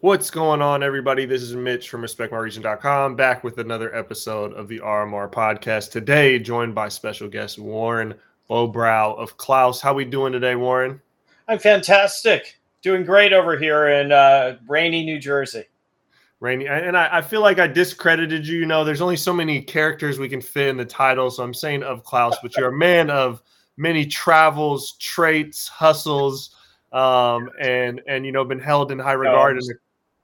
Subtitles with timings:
[0.00, 1.24] What's going on, everybody?
[1.24, 5.90] This is Mitch from RespectMyRegion.com back with another episode of the RMR podcast.
[5.90, 8.14] Today, joined by special guest Warren
[8.50, 9.80] Bobrow of Klaus.
[9.80, 11.00] How are we doing today, Warren?
[11.48, 12.60] I'm fantastic.
[12.82, 15.64] Doing great over here in uh, rainy New Jersey.
[16.40, 18.58] Rainy, and I, I, feel like I discredited you.
[18.58, 21.54] You know, there's only so many characters we can fit in the title, so I'm
[21.54, 23.40] saying of Klaus, but you're a man of
[23.78, 26.54] many travels, traits, hustles,
[26.92, 29.62] um, and and you know, been held in high regard in,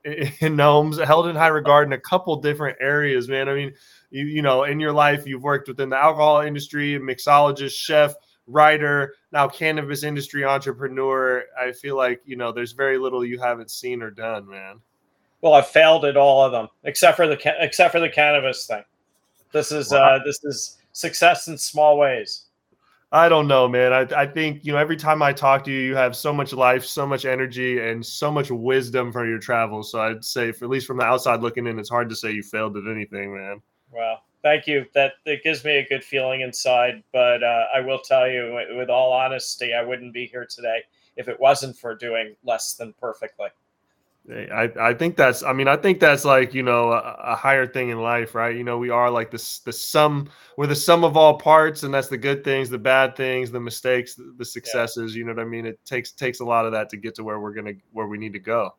[0.41, 3.49] in gnomes, held in high regard in a couple different areas, man.
[3.49, 3.73] I mean,
[4.11, 8.15] you you know, in your life, you've worked within the alcohol industry, mixologist, chef,
[8.47, 11.45] writer, now cannabis industry entrepreneur.
[11.61, 14.81] I feel like you know, there's very little you haven't seen or done, man.
[15.41, 18.85] Well, I failed at all of them except for the except for the cannabis thing.
[19.53, 20.17] This is wow.
[20.17, 22.47] uh, this is success in small ways.
[23.15, 23.93] I don't know, man.
[23.93, 26.55] I, I think, you know, every time I talk to you, you have so much
[26.55, 29.93] life, so much energy, and so much wisdom from your travels.
[29.93, 32.33] So I'd say, for, at least from the outside looking in, it's hard to say
[32.33, 33.61] you failed at anything, man.
[33.91, 34.87] Well, thank you.
[34.95, 37.03] That it gives me a good feeling inside.
[37.13, 40.81] But uh, I will tell you, with all honesty, I wouldn't be here today
[41.17, 43.49] if it wasn't for doing less than perfectly.
[44.31, 47.67] I, I think that's I mean I think that's like you know a, a, higher
[47.67, 48.55] thing in life right?
[48.55, 51.93] You know we are like this the sum we're the sum of all parts and
[51.93, 55.19] that's the good things the bad things the mistakes the, the successes yeah.
[55.19, 55.67] you know what I mean?
[55.67, 58.17] It takes takes a lot of that to get to where we're gonna where we
[58.17, 58.77] need to go.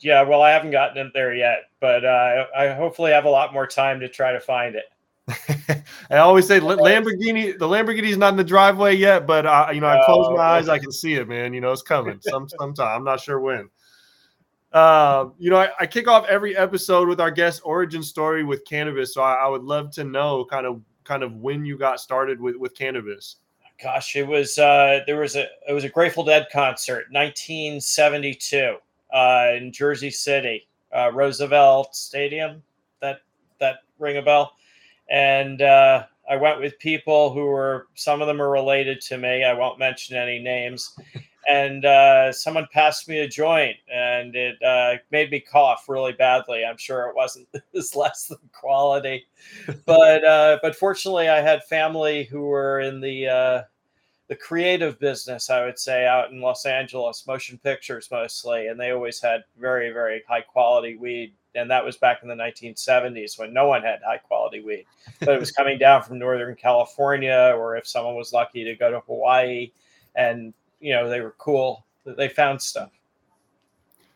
[0.00, 3.54] Yeah well I haven't gotten it there yet but uh, I hopefully have a lot
[3.54, 4.84] more time to try to find it.
[6.10, 9.86] I always say Lamborghini the Lamborghini's not in the driveway yet but uh, you know
[9.86, 12.98] I close my eyes I can see it man you know it's coming some sometime
[12.98, 13.70] I'm not sure when.
[14.72, 18.64] Um, you know, I, I, kick off every episode with our guest origin story with
[18.64, 19.12] cannabis.
[19.12, 22.40] So I, I, would love to know kind of kind of when you got started
[22.40, 23.36] with with cannabis.
[23.82, 28.76] Gosh, it was uh, there was a it was a Grateful Dead concert, 1972,
[29.12, 32.62] uh, in Jersey City, uh, Roosevelt Stadium.
[33.00, 33.20] That
[33.60, 34.54] that ring a bell,
[35.10, 39.44] and uh, I went with people who were some of them are related to me.
[39.44, 40.96] I won't mention any names
[41.48, 46.64] and uh, someone passed me a joint and it uh, made me cough really badly.
[46.64, 49.26] I'm sure it wasn't this less than quality,
[49.86, 53.62] but uh, but fortunately, I had family who were in the uh,
[54.28, 55.50] the creative business.
[55.50, 59.90] I would say out in Los Angeles, motion pictures mostly, and they always had very
[59.90, 61.34] very high quality weed.
[61.54, 64.86] And that was back in the 1970s when no one had high quality weed,
[65.20, 68.90] but it was coming down from Northern California, or if someone was lucky to go
[68.90, 69.70] to Hawaii
[70.14, 72.90] and you know they were cool that they found stuff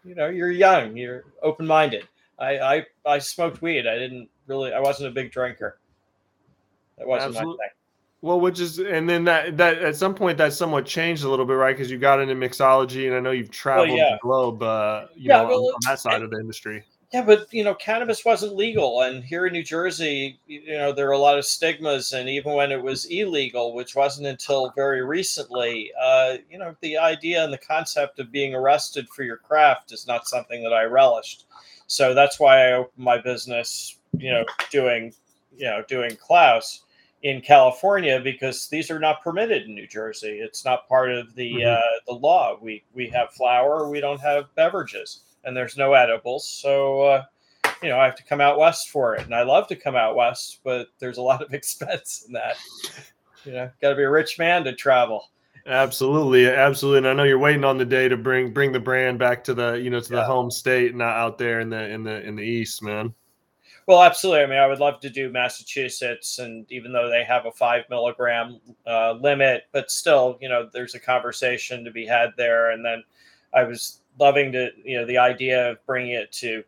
[0.04, 2.06] you know you're young you're open-minded
[2.38, 5.78] i i i smoked weed i didn't really i wasn't a big drinker
[6.98, 7.56] that wasn't Absolutely.
[7.56, 7.72] my thing
[8.22, 11.44] well, which is, and then that that at some point that somewhat changed a little
[11.44, 11.76] bit, right?
[11.76, 14.12] Because you got into mixology, and I know you've traveled well, yeah.
[14.12, 16.82] the globe, uh, you yeah, know, well, on, on, that side of the industry.
[17.12, 21.08] Yeah, but you know, cannabis wasn't legal, and here in New Jersey, you know, there
[21.08, 25.04] are a lot of stigmas, and even when it was illegal, which wasn't until very
[25.04, 29.92] recently, uh, you know, the idea and the concept of being arrested for your craft
[29.92, 31.46] is not something that I relished.
[31.86, 35.14] So that's why I opened my business, you know, doing,
[35.56, 36.82] you know, doing Klaus
[37.22, 40.40] in California because these are not permitted in New Jersey.
[40.42, 41.72] It's not part of the mm-hmm.
[41.72, 42.58] uh, the law.
[42.60, 46.46] We we have flour, we don't have beverages and there's no edibles.
[46.46, 47.24] So, uh,
[47.82, 49.22] you know, I have to come out west for it.
[49.22, 52.56] And I love to come out west, but there's a lot of expense in that.
[53.44, 55.30] You know, got to be a rich man to travel.
[55.66, 56.98] Absolutely, absolutely.
[56.98, 59.54] And I know you're waiting on the day to bring bring the brand back to
[59.54, 60.20] the you know to yeah.
[60.20, 63.12] the home state, not out there in the in the in the east, man.
[63.86, 64.42] Well, absolutely.
[64.42, 67.84] I mean, I would love to do Massachusetts, and even though they have a five
[67.88, 72.70] milligram uh, limit, but still, you know, there's a conversation to be had there.
[72.70, 73.04] And then
[73.54, 76.62] I was loving to you know the idea of bringing it to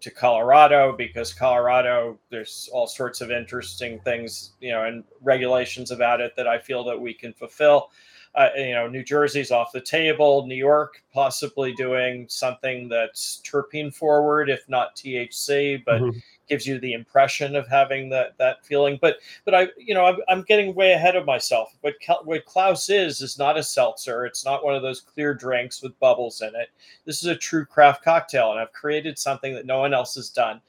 [0.00, 6.20] to Colorado because Colorado there's all sorts of interesting things you know and regulations about
[6.20, 7.90] it that I feel that we can fulfill.
[8.36, 10.44] Uh, you know, New Jersey's off the table.
[10.44, 16.18] New York possibly doing something that's terpene forward, if not THC, but mm-hmm
[16.48, 18.98] gives you the impression of having that that feeling.
[19.00, 21.74] But but I you know I'm, I'm getting way ahead of myself.
[21.80, 21.94] What
[22.24, 24.26] what Klaus is is not a seltzer.
[24.26, 26.70] It's not one of those clear drinks with bubbles in it.
[27.04, 30.30] This is a true craft cocktail, and I've created something that no one else has
[30.30, 30.60] done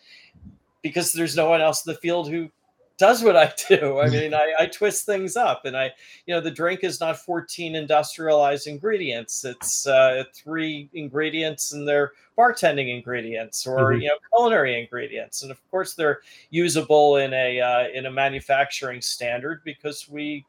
[0.81, 2.49] because there's no one else in the field who
[2.97, 3.99] does what I do.
[3.99, 5.91] I mean, I, I, twist things up, and I,
[6.25, 9.43] you know, the drink is not 14 industrialized ingredients.
[9.43, 14.01] It's uh, three ingredients, and they're bartending ingredients or mm-hmm.
[14.01, 19.01] you know culinary ingredients, and of course they're usable in a uh, in a manufacturing
[19.01, 20.45] standard because we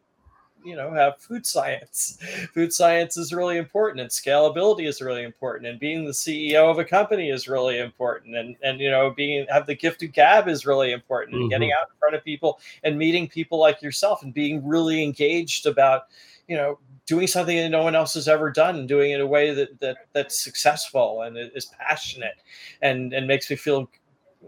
[0.66, 2.18] you know have food science.
[2.52, 6.78] Food science is really important, and scalability is really important, and being the CEO of
[6.78, 10.48] a company is really important, and and you know being have the gift of gab
[10.48, 11.42] is really important, mm-hmm.
[11.42, 15.02] and getting out in front of people and meeting people like yourself and being really
[15.02, 16.02] engaged about
[16.48, 19.20] you know doing something that no one else has ever done and doing it in
[19.20, 22.42] a way that, that that's successful and is passionate
[22.82, 23.88] and and makes me feel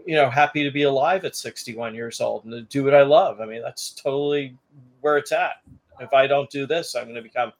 [0.05, 3.01] you know happy to be alive at 61 years old and to do what i
[3.01, 4.55] love i mean that's totally
[5.01, 5.61] where it's at
[5.99, 7.51] if i don't do this i'm going to become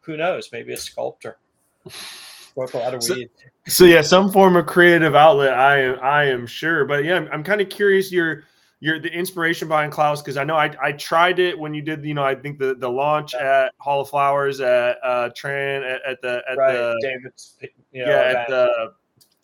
[0.00, 1.38] who knows maybe a sculptor
[1.86, 3.30] a lot of so, weed.
[3.66, 7.28] so yeah some form of creative outlet i am i am sure but yeah i'm,
[7.32, 8.44] I'm kind of curious your
[8.80, 12.04] your the inspiration behind Klaus because I know I, I tried it when you did
[12.04, 16.02] you know I think the the launch at Hall of Flowers at uh Tran at,
[16.06, 16.72] at the at right.
[16.72, 17.56] the David's
[17.92, 18.36] you know, yeah event.
[18.36, 18.92] at the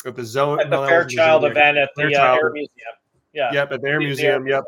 [0.05, 2.71] at the Zoe at the no, Fairchild event at the uh, Air Museum.
[3.33, 3.53] Yeah.
[3.53, 4.47] Yep, at the Air Museum.
[4.47, 4.65] Yep.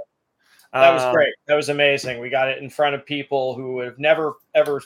[0.72, 1.34] That was um, great.
[1.46, 2.18] That was amazing.
[2.18, 4.80] We got it in front of people who have never ever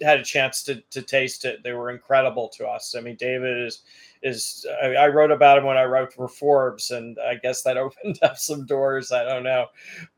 [0.00, 1.62] had a chance to to taste it.
[1.62, 2.94] They were incredible to us.
[2.96, 3.82] I mean, David is
[4.22, 7.76] is I, I, wrote about him when I wrote for Forbes, and I guess that
[7.76, 9.12] opened up some doors.
[9.12, 9.66] I don't know,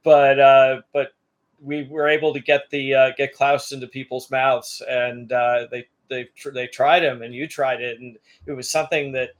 [0.02, 1.12] but uh, but
[1.60, 5.86] we were able to get the uh, get Klaus into people's mouths, and uh, they
[6.08, 8.16] they they tried him, and you tried it, and
[8.46, 9.30] it was something that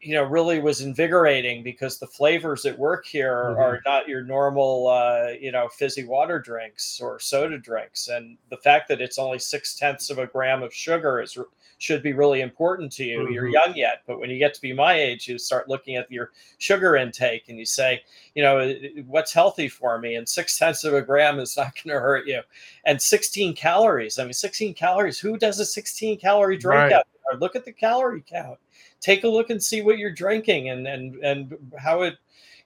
[0.00, 3.60] you know really was invigorating because the flavors at work here mm-hmm.
[3.60, 8.56] are not your normal uh, you know fizzy water drinks or soda drinks and the
[8.56, 11.36] fact that it's only six tenths of a gram of sugar is
[11.78, 13.20] should be really important to you.
[13.20, 13.32] Mm-hmm.
[13.32, 16.10] You're young yet, but when you get to be my age, you start looking at
[16.10, 18.02] your sugar intake and you say,
[18.34, 18.74] you know,
[19.06, 20.16] what's healthy for me?
[20.16, 22.40] And six tenths of a gram is not going to hurt you.
[22.84, 24.18] And 16 calories.
[24.18, 25.18] I mean, 16 calories.
[25.20, 26.92] Who does a 16 calorie drink right.
[26.92, 27.38] out there?
[27.38, 28.58] Look at the calorie count.
[29.00, 32.16] Take a look and see what you're drinking and and and how it,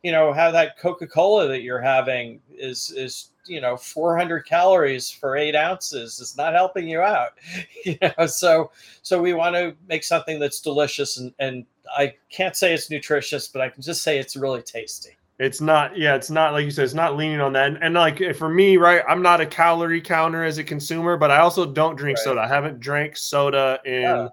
[0.03, 5.11] you know, how that Coca Cola that you're having is is you know 400 calories
[5.11, 7.33] for eight ounces is not helping you out
[7.85, 8.71] you know so
[9.03, 13.49] so we want to make something that's delicious and and i can't say it's nutritious
[13.49, 16.71] but i can just say it's really tasty it's not yeah it's not like you
[16.71, 19.41] said it's not leaning on that and, and like eh, for me right i'm not
[19.41, 22.25] a calorie counter as a consumer but i also don't drink right.
[22.25, 24.29] soda i haven't drank soda in yeah.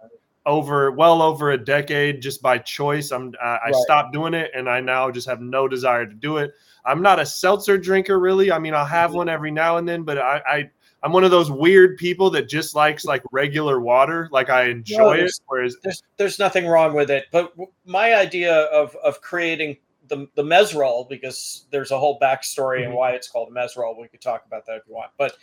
[0.50, 3.60] Over well over a decade just by choice i'm i, right.
[3.68, 6.52] I stopped doing it and i now just have no desire to do it
[6.86, 8.52] I'm not a seltzer drinker really.
[8.52, 10.70] I mean, I'll have one every now and then, but I, I
[11.02, 14.28] I'm one of those weird people that just likes like regular water.
[14.32, 15.32] Like I enjoy no, it.
[15.48, 17.26] Whereas there's there's nothing wrong with it.
[17.32, 17.54] But
[17.86, 22.86] my idea of of creating the the Mezzrow because there's a whole backstory mm-hmm.
[22.86, 24.00] and why it's called Mezzrow.
[24.00, 25.12] We could talk about that if you want.
[25.18, 25.38] But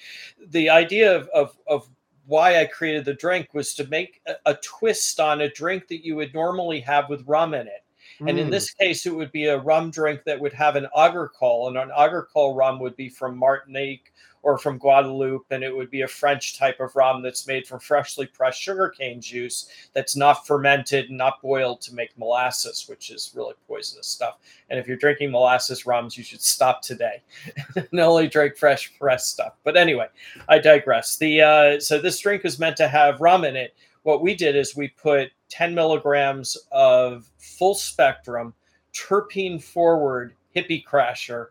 [0.48, 1.88] the idea of of, of
[2.26, 6.04] why I created the drink was to make a, a twist on a drink that
[6.04, 7.84] you would normally have with rum in it.
[8.20, 8.50] And in hmm.
[8.50, 11.90] this case, it would be a rum drink that would have an agricole, and an
[11.96, 14.12] agricole rum would be from Martinique
[14.46, 17.80] or from Guadeloupe, and it would be a French type of rum that's made from
[17.80, 23.32] freshly pressed sugarcane juice that's not fermented and not boiled to make molasses, which is
[23.34, 24.38] really poisonous stuff.
[24.70, 27.24] And if you're drinking molasses rums, you should stop today
[27.74, 29.54] and only drink fresh pressed stuff.
[29.64, 30.06] But anyway,
[30.48, 31.16] I digress.
[31.16, 33.74] The uh, so this drink is meant to have rum in it.
[34.04, 38.54] What we did is we put 10 milligrams of full spectrum
[38.94, 41.48] terpene forward hippie crasher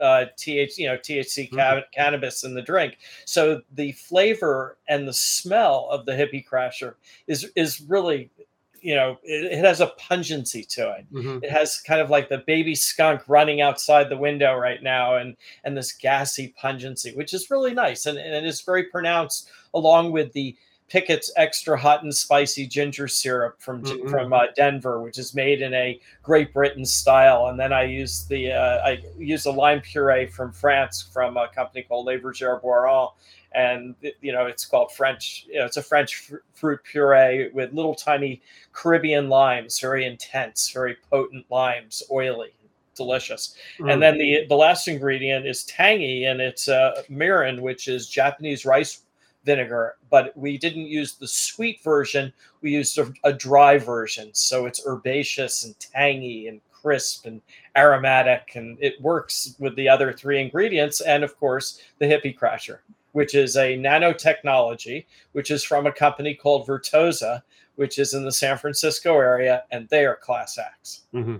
[0.00, 1.80] uh, TH, you know, THC mm-hmm.
[1.92, 2.98] cannabis in the drink.
[3.24, 6.94] So the flavor and the smell of the hippie crasher
[7.26, 8.30] is is really,
[8.80, 11.12] you know, it, it has a pungency to it.
[11.12, 11.44] Mm-hmm.
[11.44, 15.36] It has kind of like the baby skunk running outside the window right now, and
[15.64, 20.12] and this gassy pungency, which is really nice, and, and it is very pronounced along
[20.12, 20.56] with the
[20.88, 24.08] Pickett's extra hot and spicy ginger syrup from mm-hmm.
[24.08, 28.24] from uh, Denver, which is made in a Great Britain style, and then I use
[28.26, 33.12] the uh, I use a lime puree from France from a company called Les Boiron,
[33.52, 35.46] and you know it's called French.
[35.48, 38.40] You know, it's a French fr- fruit puree with little tiny
[38.72, 42.54] Caribbean limes, very intense, very potent limes, oily,
[42.94, 43.56] delicious.
[43.80, 43.92] Mm.
[43.92, 48.64] And then the the last ingredient is tangy, and it's uh, mirin, which is Japanese
[48.64, 49.02] rice
[49.46, 52.32] vinegar, but we didn't use the sweet version.
[52.60, 54.30] We used a, a, dry version.
[54.34, 57.40] So it's herbaceous and tangy and crisp and
[57.76, 61.00] aromatic, and it works with the other three ingredients.
[61.00, 62.80] And of course, the hippie crasher,
[63.12, 67.42] which is a nanotechnology, which is from a company called Vertosa,
[67.76, 71.02] which is in the San Francisco area, and they are class acts.
[71.14, 71.36] Mm-hmm.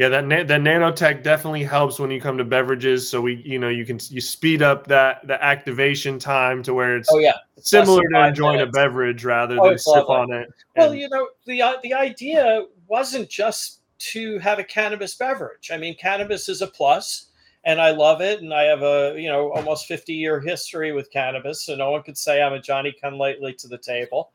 [0.00, 3.06] Yeah, that na- that nanotech definitely helps when you come to beverages.
[3.06, 6.96] So we, you know, you can you speed up that the activation time to where
[6.96, 8.74] it's oh yeah it's similar to enjoying minutes.
[8.74, 10.48] a beverage rather oh, than sip on it.
[10.74, 15.70] Well, you know, the uh, the idea wasn't just to have a cannabis beverage.
[15.70, 17.26] I mean, cannabis is a plus,
[17.64, 18.40] and I love it.
[18.40, 22.02] And I have a you know almost 50 year history with cannabis, so no one
[22.04, 24.30] could say I'm a Johnny come lately to the table.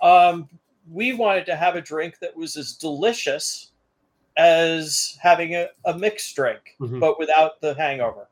[0.00, 0.48] Um,
[0.90, 3.69] we wanted to have a drink that was as delicious
[4.36, 6.98] as having a, a mixed drink, mm-hmm.
[6.98, 8.28] but without the hangover.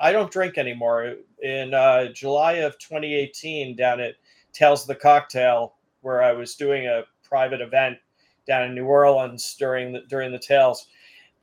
[0.00, 1.16] I don't drink anymore.
[1.42, 4.14] In uh, July of 2018, down at
[4.52, 7.98] Tales of the Cocktail, where I was doing a private event
[8.46, 10.88] down in New Orleans during the during the Tales,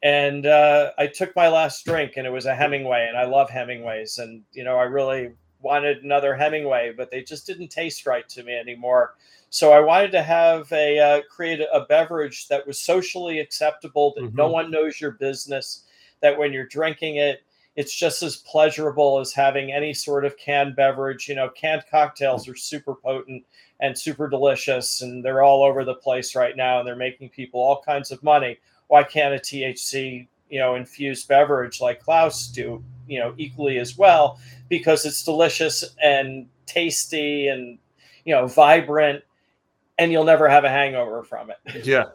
[0.03, 3.49] and uh, I took my last drink, and it was a Hemingway, and I love
[3.49, 5.31] Hemingways, and you know I really
[5.65, 9.15] wanted another Hemingway, but they just didn't taste right to me anymore.
[9.49, 14.25] So I wanted to have a uh, create a beverage that was socially acceptable, that
[14.25, 14.35] mm-hmm.
[14.37, 15.83] no one knows your business,
[16.21, 17.43] that when you're drinking it,
[17.75, 21.27] it's just as pleasurable as having any sort of canned beverage.
[21.27, 23.43] You know, canned cocktails are super potent
[23.79, 27.59] and super delicious, and they're all over the place right now, and they're making people
[27.59, 28.57] all kinds of money.
[28.87, 33.97] Why can't a THC, you know, infused beverage like Klaus do, you know, equally as
[33.97, 34.39] well?
[34.69, 37.77] Because it's delicious and tasty and
[38.25, 39.23] you know vibrant,
[39.97, 41.57] and you'll never have a hangover from it.
[41.85, 42.05] Yeah.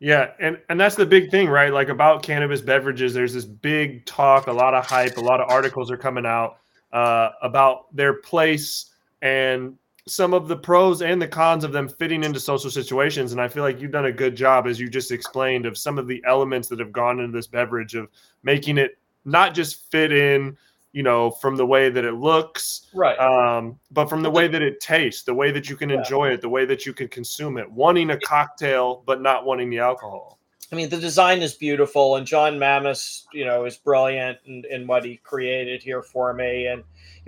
[0.00, 1.72] Yeah, and and that's the big thing, right?
[1.72, 5.50] Like about cannabis beverages, there's this big talk, a lot of hype, a lot of
[5.50, 6.58] articles are coming out
[6.92, 8.92] uh, about their place
[9.22, 9.76] and
[10.06, 13.32] some of the pros and the cons of them fitting into social situations.
[13.32, 15.98] And I feel like you've done a good job, as you just explained, of some
[15.98, 18.08] of the elements that have gone into this beverage of
[18.42, 18.98] making it
[19.28, 20.56] not just fit in
[20.92, 23.18] you know, from the way that it looks, right?
[23.18, 25.98] Um, but from the way that it tastes, the way that you can yeah.
[25.98, 29.68] enjoy it, the way that you can consume it, wanting a cocktail but not wanting
[29.70, 30.38] the alcohol.
[30.72, 34.86] I mean, the design is beautiful, and John Mammis, you know, is brilliant in, in
[34.86, 36.66] what he created here for me.
[36.66, 36.82] And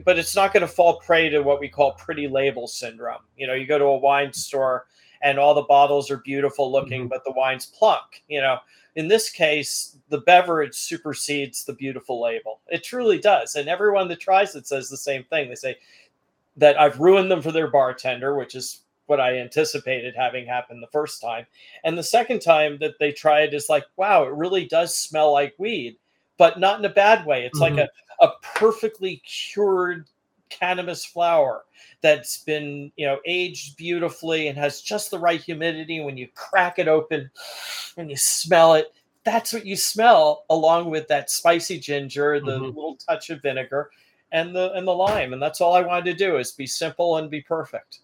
[0.05, 3.23] but it's not going to fall prey to what we call pretty label syndrome.
[3.37, 4.87] You know, you go to a wine store
[5.23, 7.09] and all the bottles are beautiful looking, mm-hmm.
[7.09, 8.23] but the wine's plunk.
[8.29, 8.59] You know,
[8.97, 12.61] in this case, the beverage supersedes the beautiful label.
[12.69, 13.55] It truly does.
[13.55, 15.49] And everyone that tries it says the same thing.
[15.49, 15.79] They say
[16.57, 20.87] that I've ruined them for their bartender, which is what I anticipated having happen the
[20.89, 21.47] first time.
[21.85, 25.33] And the second time that they try it is like, wow, it really does smell
[25.33, 25.97] like weed,
[26.37, 27.45] but not in a bad way.
[27.45, 27.77] It's mm-hmm.
[27.77, 27.89] like
[28.21, 30.07] a, a perfectly cured
[30.51, 31.65] cannabis flower
[32.03, 36.79] that's been you know aged beautifully and has just the right humidity when you crack
[36.79, 37.31] it open
[37.97, 38.93] and you smell it
[39.25, 42.65] that's what you smell along with that spicy ginger the mm-hmm.
[42.65, 43.91] little touch of vinegar
[44.33, 47.17] and the and the lime and that's all i wanted to do is be simple
[47.17, 48.01] and be perfect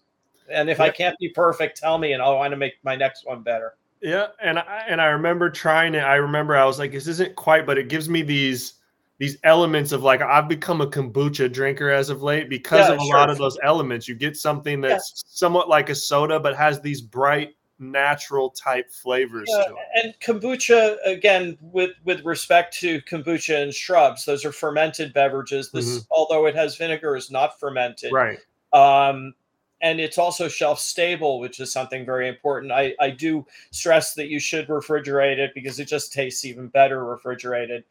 [0.49, 0.85] and if yeah.
[0.85, 3.75] i can't be perfect tell me and I'll want to make my next one better
[4.01, 7.35] yeah and i and i remember trying it i remember i was like this isn't
[7.35, 8.76] quite but it gives me these
[9.19, 12.99] these elements of like I've become a kombucha drinker as of late because yeah, of
[12.99, 13.15] a sure.
[13.15, 14.07] lot of those elements.
[14.07, 15.31] You get something that's yeah.
[15.33, 21.57] somewhat like a soda, but has these bright natural type flavors yeah, And kombucha, again,
[21.61, 25.71] with with respect to kombucha and shrubs, those are fermented beverages.
[25.71, 26.11] This, mm-hmm.
[26.11, 28.11] although it has vinegar, is not fermented.
[28.11, 28.39] Right.
[28.73, 29.33] Um,
[29.81, 32.71] and it's also shelf stable, which is something very important.
[32.71, 37.05] I, I do stress that you should refrigerate it because it just tastes even better
[37.05, 37.83] refrigerated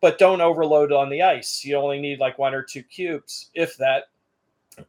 [0.00, 1.64] but don't overload on the ice.
[1.64, 4.04] You only need like one or two cubes, if that.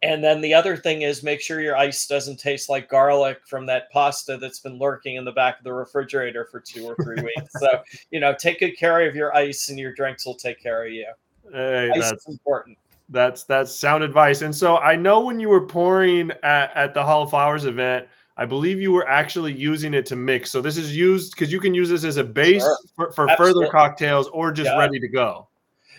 [0.03, 3.65] And then the other thing is make sure your ice doesn't taste like garlic from
[3.65, 7.21] that pasta that's been lurking in the back of the refrigerator for two or three
[7.21, 7.53] weeks.
[7.59, 10.85] So, you know, take good care of your ice and your drinks will take care
[10.85, 11.07] of you.
[11.51, 12.77] Hey, ice that's important.
[13.09, 14.43] That's that's sound advice.
[14.43, 18.07] And so I know when you were pouring at, at the Hall of Flowers event,
[18.39, 20.49] I believe you were actually using it to mix.
[20.49, 22.77] So this is used because you can use this as a base sure.
[22.95, 24.77] for, for further cocktails or just yeah.
[24.77, 25.49] ready to go.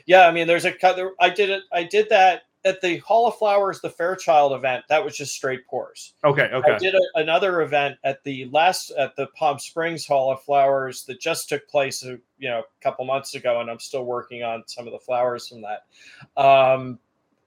[0.06, 0.74] Yeah, I mean, there's a
[1.20, 1.64] I did it.
[1.70, 4.84] I did that at the Hall of Flowers, the Fairchild event.
[4.88, 6.14] That was just straight pours.
[6.24, 6.72] Okay, okay.
[6.72, 11.04] I did a, another event at the last at the Palm Springs Hall of Flowers
[11.04, 14.42] that just took place, uh, you know, a couple months ago, and I'm still working
[14.42, 16.42] on some of the flowers from that.
[16.42, 16.98] Um,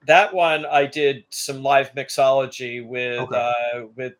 [0.06, 3.52] that one I did some live mixology with okay.
[3.74, 4.14] uh, with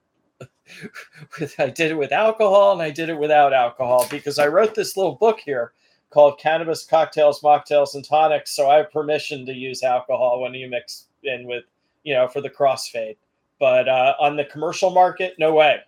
[1.38, 4.74] with I did it with alcohol and I did it without alcohol because I wrote
[4.74, 5.72] this little book here
[6.10, 8.52] called Cannabis Cocktails, Mocktails, and Tonics.
[8.52, 11.64] So I have permission to use alcohol when you mix in with,
[12.04, 13.16] you know, for the crossfade.
[13.58, 15.80] But uh, on the commercial market, no way.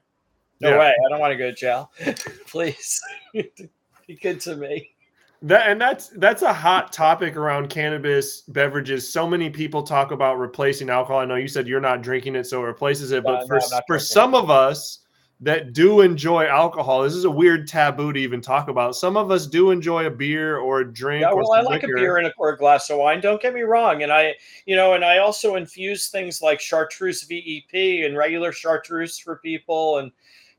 [0.61, 0.79] No yeah.
[0.79, 0.89] way.
[0.89, 1.93] I don't want to go to jail.
[2.47, 3.01] Please
[3.33, 4.96] be good to me.
[5.43, 9.13] That and that's that's a hot topic around cannabis beverages.
[9.13, 11.21] So many people talk about replacing alcohol.
[11.21, 13.23] I know you said you're not drinking it, so it replaces it.
[13.23, 15.01] But for no, for some of us
[15.41, 18.97] that do enjoy alcohol, this is a weird taboo to even talk about.
[18.97, 21.21] Some of us do enjoy a beer or a drink.
[21.21, 21.95] Yeah, well, I like liquor.
[21.95, 23.21] a beer and a, or a glass of wine.
[23.21, 24.03] Don't get me wrong.
[24.03, 29.19] And I, you know, and I also infuse things like chartreuse VEP and regular chartreuse
[29.19, 30.11] for people and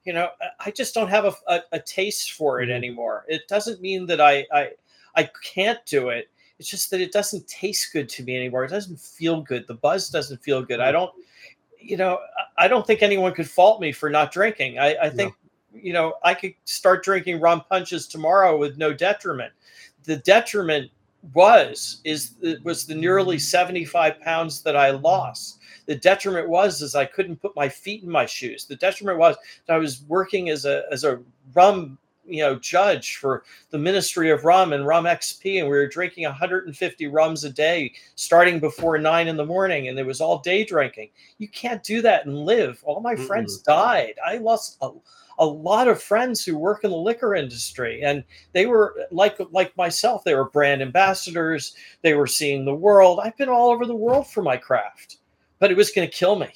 [0.07, 2.75] you know i just don't have a, a, a taste for it mm-hmm.
[2.75, 4.71] anymore it doesn't mean that I, I
[5.15, 8.63] i can't do it It's just that it doesn't taste good to me anymore.
[8.65, 9.67] It doesn't feel good.
[9.67, 10.79] The buzz doesn't feel good.
[10.79, 11.11] I don't,
[11.79, 12.19] you know,
[12.57, 14.79] I don't think anyone could fault me for not drinking.
[14.79, 15.35] I, I think,
[15.71, 15.79] no.
[15.79, 19.53] you know, I could start drinking rum punches tomorrow with no detriment.
[20.03, 20.89] The detriment
[21.33, 22.33] was is
[22.63, 25.56] was the nearly 75 pounds that I lost.
[25.87, 28.65] The detriment was is I couldn't put my feet in my shoes.
[28.65, 29.35] The detriment was
[29.67, 31.19] I was working as a as a
[31.53, 35.87] rum you know judge for the ministry of rum and rum xp and we were
[35.87, 40.39] drinking 150 rums a day starting before nine in the morning and it was all
[40.39, 41.09] day drinking.
[41.37, 42.83] You can't do that and live.
[42.83, 44.13] All my mm friends died.
[44.25, 44.91] I lost a,
[45.39, 49.75] a lot of friends who work in the liquor industry and they were like like
[49.77, 51.75] myself they were brand ambassadors.
[52.01, 53.19] They were seeing the world.
[53.23, 55.17] I've been all over the world for my craft
[55.59, 56.49] but it was going to kill me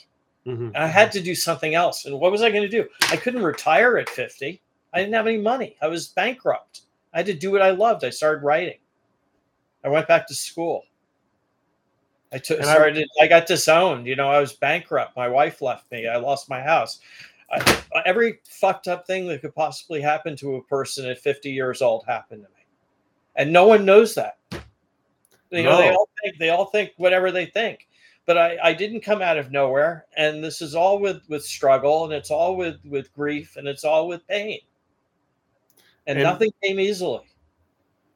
[0.46, 0.70] mm-hmm.
[0.76, 3.44] i had to do something else and what was i going to do i couldn't
[3.44, 4.62] retire at 50
[4.94, 5.78] I didn't have any money.
[5.82, 6.82] I was bankrupt.
[7.14, 8.04] I had to do what I loved.
[8.04, 8.78] I started writing.
[9.84, 10.84] I went back to school.
[12.34, 13.08] I took started.
[13.20, 14.08] I, I, got disowned.
[14.08, 15.18] You know, I was bankrupt.
[15.18, 16.08] My wife left me.
[16.08, 17.00] I lost my house.
[17.52, 21.82] I, every fucked up thing that could possibly happen to a person at 50 years
[21.82, 22.66] old happened to me,
[23.36, 24.38] and no one knows that.
[25.50, 25.72] You no.
[25.72, 27.90] know, they all think they all think whatever they think
[28.26, 32.06] but I, I didn't come out of nowhere and this is all with with struggle
[32.06, 34.60] and it's all with with grief and it's all with pain
[36.08, 37.22] and, and nothing came easily.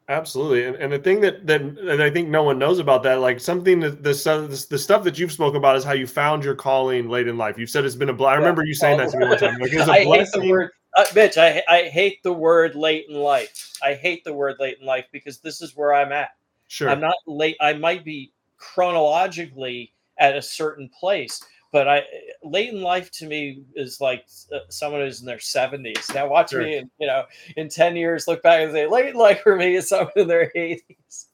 [0.08, 3.22] Absolutely, and, and the thing that that and I think no one knows about that,
[3.22, 6.44] like something that the the, the stuff that you've spoken about is how you found
[6.44, 7.58] your calling late in life.
[7.58, 8.36] You've said it's been a blessing.
[8.36, 9.58] I remember you saying that to me one time.
[9.60, 10.42] Like, it was a I blessing.
[10.42, 11.38] hate the word, uh, Mitch.
[11.40, 13.74] I I hate the word late in life.
[13.82, 16.30] I hate the word late in life because this is where I'm at.
[16.68, 17.58] Sure, I'm not late.
[17.60, 21.42] I might be chronologically at a certain place,
[21.76, 22.04] but I
[22.42, 26.16] late in life to me is like uh, someone who's in their 70s.
[26.16, 26.64] Now watch sure.
[26.64, 27.26] me in you know
[27.58, 30.28] in 10 years look back and say late in life for me is someone in
[30.30, 31.26] their 80s.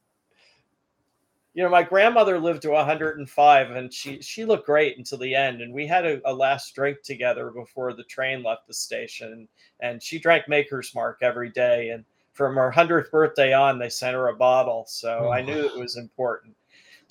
[1.53, 5.61] You know, my grandmother lived to 105 and she she looked great until the end.
[5.61, 9.47] And we had a, a last drink together before the train left the station.
[9.79, 11.89] And she drank Maker's Mark every day.
[11.89, 14.85] And from her 100th birthday on, they sent her a bottle.
[14.87, 15.31] So oh.
[15.31, 16.55] I knew it was important.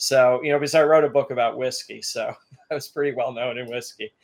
[0.00, 2.34] So, you know, because I wrote a book about whiskey, so
[2.70, 4.14] I was pretty well known in whiskey.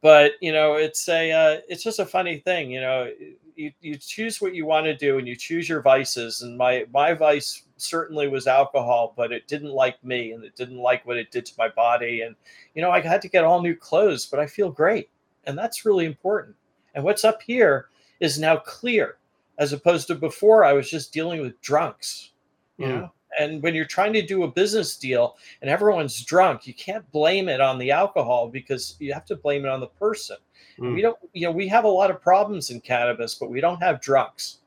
[0.00, 2.70] But you know, it's a uh, it's just a funny thing.
[2.70, 3.10] You know,
[3.56, 6.42] you, you choose what you want to do and you choose your vices.
[6.42, 10.78] And my my vice certainly was alcohol, but it didn't like me and it didn't
[10.78, 12.20] like what it did to my body.
[12.20, 12.36] And
[12.76, 15.10] you know, I had to get all new clothes, but I feel great,
[15.46, 16.54] and that's really important.
[16.94, 17.88] And what's up here
[18.20, 19.16] is now clear,
[19.58, 22.30] as opposed to before I was just dealing with drunks.
[22.78, 22.88] You mm.
[22.90, 27.10] know, and when you're trying to do a business deal and everyone's drunk, you can't
[27.12, 30.36] blame it on the alcohol because you have to blame it on the person.
[30.78, 30.94] Mm.
[30.94, 33.82] We don't, you know, we have a lot of problems in cannabis, but we don't
[33.82, 34.58] have drunks.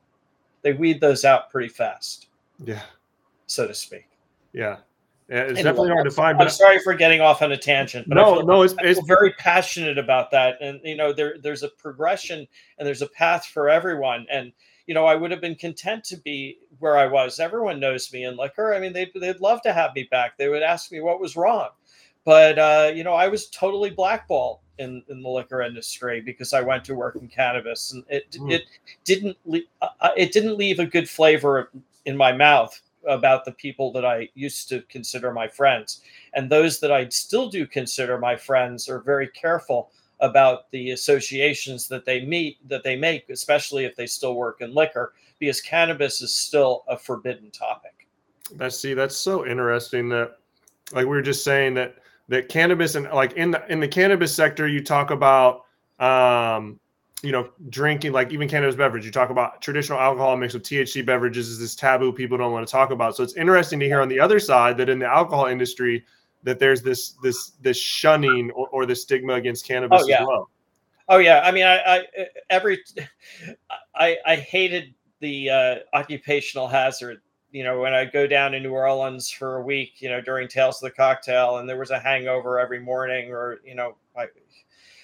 [0.62, 2.28] They weed those out pretty fast.
[2.64, 2.82] Yeah.
[3.46, 4.08] So to speak.
[4.52, 4.78] Yeah.
[5.28, 6.38] Yeah, it's anyway, definitely hard to find.
[6.38, 8.08] But I'm sorry for getting off on a tangent.
[8.08, 11.68] But no, no, it's, it's very passionate about that, and you know, there there's a
[11.68, 14.52] progression and there's a path for everyone, and
[14.88, 17.38] you know, I would have been content to be where I was.
[17.38, 18.74] Everyone knows me in liquor.
[18.74, 20.38] I mean, they'd, they'd love to have me back.
[20.38, 21.68] They would ask me what was wrong.
[22.24, 26.62] But, uh, you know, I was totally blackballed in, in the liquor industry because I
[26.62, 28.50] went to work in cannabis and it, mm.
[28.50, 28.62] it
[29.04, 31.70] didn't, le- uh, uh, it didn't leave a good flavor
[32.06, 36.02] in my mouth about the people that I used to consider my friends.
[36.34, 41.88] And those that I still do consider my friends are very careful about the associations
[41.88, 46.20] that they meet that they make, especially if they still work in liquor, because cannabis
[46.20, 48.08] is still a forbidden topic.
[48.54, 50.38] That's see, that's so interesting that
[50.92, 51.96] like we were just saying that
[52.28, 55.64] that cannabis and like in the in the cannabis sector, you talk about
[56.00, 56.78] um
[57.22, 59.04] you know, drinking like even cannabis beverage.
[59.04, 62.66] You talk about traditional alcohol mixed with THC beverages is this taboo people don't want
[62.66, 63.16] to talk about.
[63.16, 66.04] So it's interesting to hear on the other side that in the alcohol industry,
[66.44, 70.22] that there's this this this shunning or, or the stigma against cannabis oh, yeah.
[70.22, 70.50] as well.
[71.08, 72.04] Oh yeah, I mean, I, I
[72.50, 72.84] every
[73.96, 77.20] I I hated the uh, occupational hazard.
[77.50, 80.48] You know, when I go down to New Orleans for a week, you know, during
[80.48, 84.26] Tales of the Cocktail, and there was a hangover every morning, or you know, I,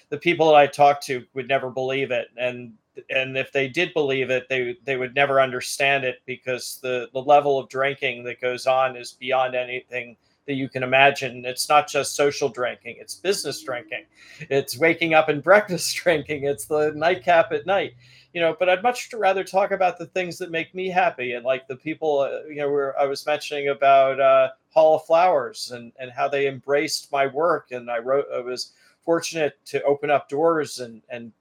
[0.09, 2.73] the people that I talked to would never believe it, and
[3.09, 7.21] and if they did believe it, they they would never understand it because the the
[7.21, 11.43] level of drinking that goes on is beyond anything that you can imagine.
[11.45, 14.05] It's not just social drinking, it's business drinking,
[14.49, 17.93] it's waking up and breakfast drinking, it's the nightcap at night.
[18.33, 21.45] You know, but I'd much rather talk about the things that make me happy and
[21.45, 25.71] like the people, uh, you know, where I was mentioning about uh, Hall of Flowers
[25.71, 27.71] and, and how they embraced my work.
[27.71, 28.73] And I wrote, I was
[29.05, 31.31] fortunate to open up doors and, and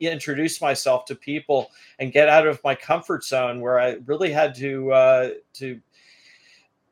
[0.00, 4.54] introduce myself to people and get out of my comfort zone where I really had
[4.56, 5.80] to uh, to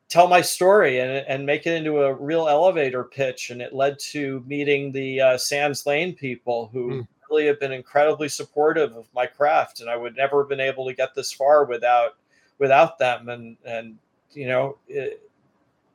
[0.09, 3.49] tell my story and, and make it into a real elevator pitch.
[3.49, 7.07] And it led to meeting the uh, Sands Lane people who mm.
[7.29, 9.81] really have been incredibly supportive of my craft.
[9.81, 12.15] And I would never have been able to get this far without
[12.59, 13.29] without them.
[13.29, 13.97] And and
[14.31, 15.26] you know, it,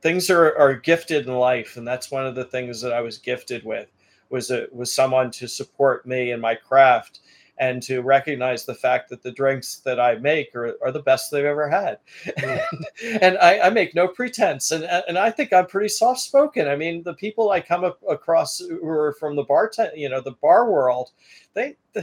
[0.03, 3.19] things are are gifted in life, and that's one of the things that I was
[3.19, 3.89] gifted with
[4.29, 7.21] was a was someone to support me and my craft
[7.59, 11.31] and to recognize the fact that the drinks that I make are, are the best
[11.31, 11.99] they've ever had.
[12.27, 12.85] Mm.
[13.21, 14.71] and I, I, make no pretense.
[14.71, 16.67] And, and I think I'm pretty soft spoken.
[16.67, 20.33] I mean, the people I come across who are from the bar, you know, the
[20.33, 21.11] bar world,
[21.55, 21.77] they,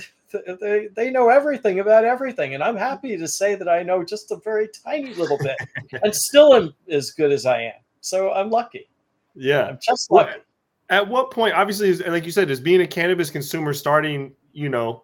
[0.62, 2.54] they, they know everything about everything.
[2.54, 5.58] And I'm happy to say that I know just a very tiny little bit
[6.04, 7.82] and still am as good as I am.
[8.02, 8.90] So I'm lucky.
[9.36, 9.68] Yeah.
[9.68, 10.40] I'm just lucky.
[10.90, 15.04] At what point, obviously, like you said, is being a cannabis consumer starting, you know,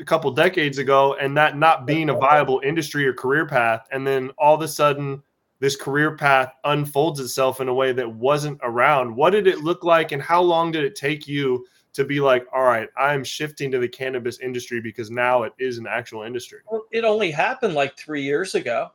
[0.00, 4.06] a couple decades ago and that not being a viable industry or career path and
[4.06, 5.22] then all of a sudden
[5.58, 9.84] this career path unfolds itself in a way that wasn't around what did it look
[9.84, 13.70] like and how long did it take you to be like all right i'm shifting
[13.70, 17.74] to the cannabis industry because now it is an actual industry well, it only happened
[17.74, 18.90] like three years ago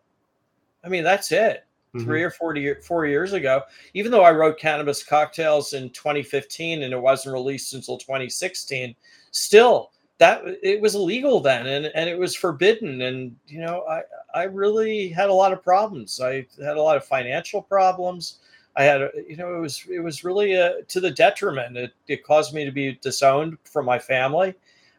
[0.84, 1.64] i mean that's it
[1.95, 2.05] mm-hmm.
[2.05, 3.62] three or four, four years ago
[3.93, 8.95] even though i wrote cannabis cocktails in 2015 and it wasn't released until 2016
[9.31, 13.01] still that it was illegal then and, and it was forbidden.
[13.01, 14.01] And you know i
[14.34, 16.19] i really had a lot of problems.
[16.21, 18.39] I had a lot of financial problems.
[18.75, 21.77] I had you know it was it was really uh, to the detriment.
[21.77, 24.55] It, it caused me to be disowned from my family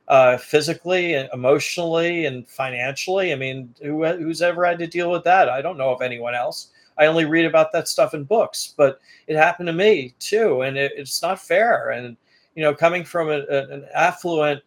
[0.08, 3.32] uh, physically and emotionally and financially.
[3.32, 5.48] I mean who, who's ever had to deal with that?
[5.48, 9.00] I don't know of anyone else i only read about that stuff in books but
[9.26, 12.16] it happened to me too and it, it's not fair and
[12.54, 14.62] you know coming from a, an affluent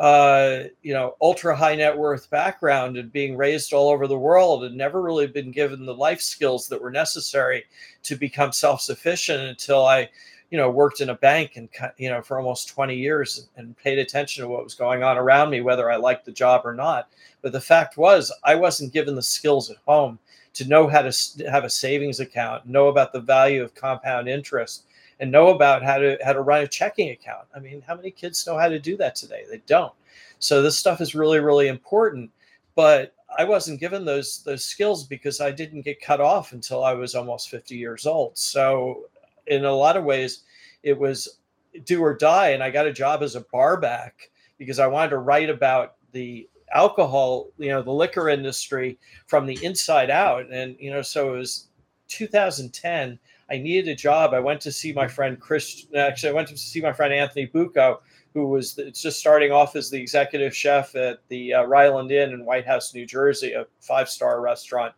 [0.00, 4.64] uh, you know, ultra high net worth background and being raised all over the world
[4.64, 7.64] and never really been given the life skills that were necessary
[8.02, 10.08] to become self sufficient until I,
[10.50, 13.98] you know, worked in a bank and, you know, for almost 20 years and paid
[13.98, 17.10] attention to what was going on around me, whether I liked the job or not.
[17.42, 20.18] But the fact was, I wasn't given the skills at home
[20.54, 21.12] to know how to
[21.50, 24.84] have a savings account, know about the value of compound interest
[25.20, 27.46] and know about how to how to run a checking account.
[27.54, 29.44] I mean, how many kids know how to do that today?
[29.48, 29.92] They don't.
[30.38, 32.30] So this stuff is really really important.
[32.74, 36.94] But I wasn't given those those skills because I didn't get cut off until I
[36.94, 38.36] was almost 50 years old.
[38.36, 39.04] So
[39.46, 40.42] in a lot of ways,
[40.82, 41.40] it was
[41.84, 42.50] do or die.
[42.50, 46.48] And I got a job as a barback because I wanted to write about the
[46.72, 50.50] alcohol, you know, the liquor industry from the inside out.
[50.50, 51.68] And, you know, so it was
[52.08, 53.18] 2010
[53.50, 54.32] I needed a job.
[54.32, 55.86] I went to see my friend Chris.
[55.96, 58.00] Actually, I went to see my friend Anthony Bucco,
[58.32, 62.44] who was just starting off as the executive chef at the uh, Ryland Inn in
[62.44, 64.94] White House, New Jersey, a five star restaurant.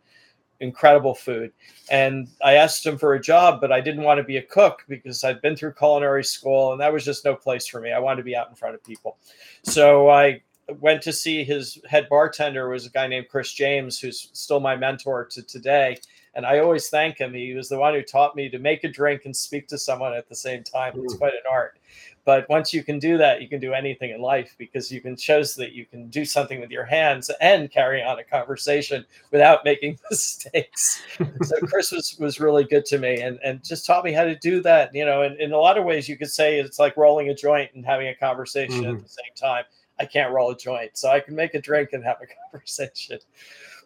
[0.60, 1.50] Incredible food.
[1.90, 4.84] And I asked him for a job, but I didn't want to be a cook
[4.88, 7.90] because I'd been through culinary school and that was just no place for me.
[7.90, 9.16] I wanted to be out in front of people.
[9.64, 10.40] So I
[10.80, 14.76] went to see his head bartender was a guy named Chris James, who's still my
[14.76, 15.96] mentor to today
[16.34, 17.34] and I always thank him.
[17.34, 20.14] He was the one who taught me to make a drink and speak to someone
[20.14, 20.94] at the same time.
[20.96, 21.78] It's quite an art.
[22.24, 25.16] But once you can do that, you can do anything in life because you can
[25.16, 29.64] shows that you can do something with your hands and carry on a conversation without
[29.64, 31.02] making mistakes.
[31.42, 34.36] so Chris was was really good to me and and just taught me how to
[34.36, 34.94] do that.
[34.94, 37.34] You know, and in a lot of ways, you could say it's like rolling a
[37.34, 38.96] joint and having a conversation mm-hmm.
[38.96, 39.64] at the same time.
[40.02, 43.18] I can't roll a joint, so I can make a drink and have a conversation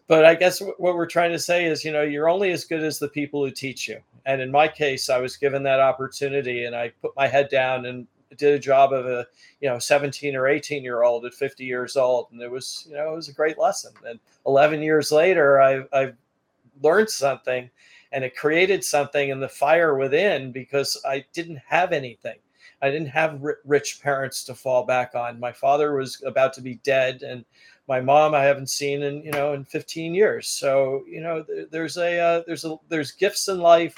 [0.07, 2.81] but I guess what we're trying to say is, you know, you're only as good
[2.81, 3.99] as the people who teach you.
[4.25, 7.85] And in my case, I was given that opportunity and I put my head down
[7.85, 9.27] and did a job of a,
[9.59, 12.27] you know, 17 or 18 year old at 50 years old.
[12.31, 13.91] And it was, you know, it was a great lesson.
[14.07, 16.15] And 11 years later, I, I've
[16.81, 17.69] learned something
[18.13, 22.37] and it created something in the fire within because I didn't have anything.
[22.81, 25.39] I didn't have rich parents to fall back on.
[25.39, 27.43] My father was about to be dead and
[27.87, 30.47] my mom I haven't seen in you know in 15 years.
[30.47, 33.95] So you know there's a uh, there's a there's gifts in life,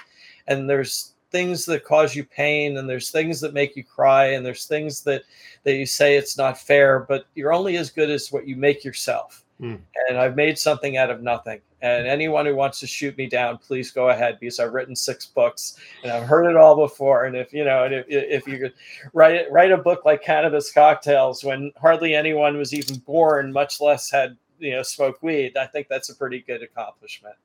[0.48, 4.46] and there's things that cause you pain, and there's things that make you cry, and
[4.46, 5.24] there's things that
[5.64, 8.84] that you say it's not fair, but you're only as good as what you make
[8.84, 9.44] yourself.
[9.60, 9.80] Mm.
[10.08, 11.60] And I've made something out of nothing.
[11.82, 15.26] And anyone who wants to shoot me down, please go ahead because I've written six
[15.26, 17.26] books and I've heard it all before.
[17.26, 18.74] And if you know, and if, if you could
[19.14, 24.12] write write a book like Cannabis Cocktails when hardly anyone was even born, much less
[24.12, 27.36] had you know smoked weed, I think that's a pretty good accomplishment.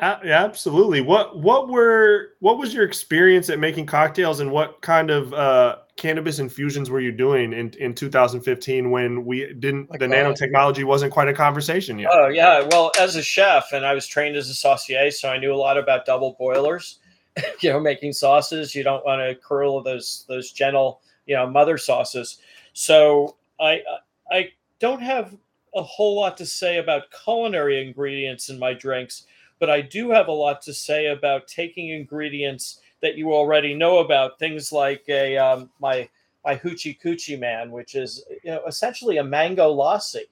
[0.00, 1.00] Yeah, absolutely.
[1.00, 5.76] What what were what was your experience at making cocktails, and what kind of uh,
[5.96, 11.28] cannabis infusions were you doing in, in 2015 when we didn't the nanotechnology wasn't quite
[11.28, 12.10] a conversation yet?
[12.12, 15.38] Oh yeah, well, as a chef, and I was trained as a saucier, so I
[15.38, 16.98] knew a lot about double boilers.
[17.60, 21.76] you know, making sauces, you don't want to curl those those gentle, you know, mother
[21.78, 22.38] sauces.
[22.72, 23.82] So I
[24.30, 25.36] I don't have
[25.74, 29.26] a whole lot to say about culinary ingredients in my drinks,
[29.58, 33.98] but I do have a lot to say about taking ingredients that you already know
[33.98, 34.38] about.
[34.38, 36.08] Things like a um, my
[36.44, 40.24] my hoochie coochie man, which is you know essentially a mango lassi,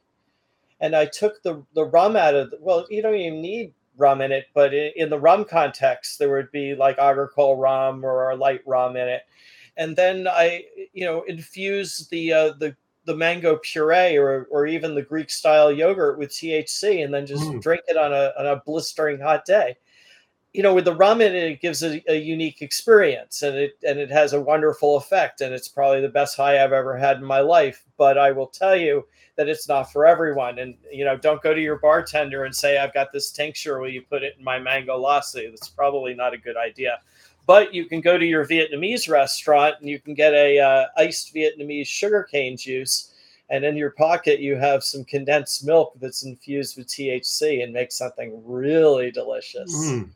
[0.80, 4.20] and I took the the rum out of the, well, you don't even need rum
[4.20, 8.34] in it, but in, in the rum context, there would be like agricole rum or
[8.36, 9.22] light rum in it,
[9.76, 14.94] and then I you know infuse the uh, the the mango puree or, or even
[14.94, 17.60] the Greek style yogurt with THC and then just mm.
[17.60, 19.76] drink it on a, on a blistering hot day.
[20.52, 24.08] You know, with the ramen, it, gives a, a, unique experience and it and it
[24.10, 25.40] has a wonderful effect.
[25.40, 27.84] And it's probably the best high I've ever had in my life.
[27.96, 29.04] But I will tell you
[29.36, 30.60] that it's not for everyone.
[30.60, 33.88] And you know, don't go to your bartender and say, I've got this tincture, will
[33.88, 35.50] you put it in my mango lassi?
[35.50, 37.00] That's probably not a good idea
[37.46, 41.34] but you can go to your Vietnamese restaurant and you can get a uh, iced
[41.34, 43.12] Vietnamese sugarcane juice,
[43.50, 47.96] and in your pocket you have some condensed milk that's infused with THC and makes
[47.96, 49.74] something really delicious.
[49.74, 50.10] Mm.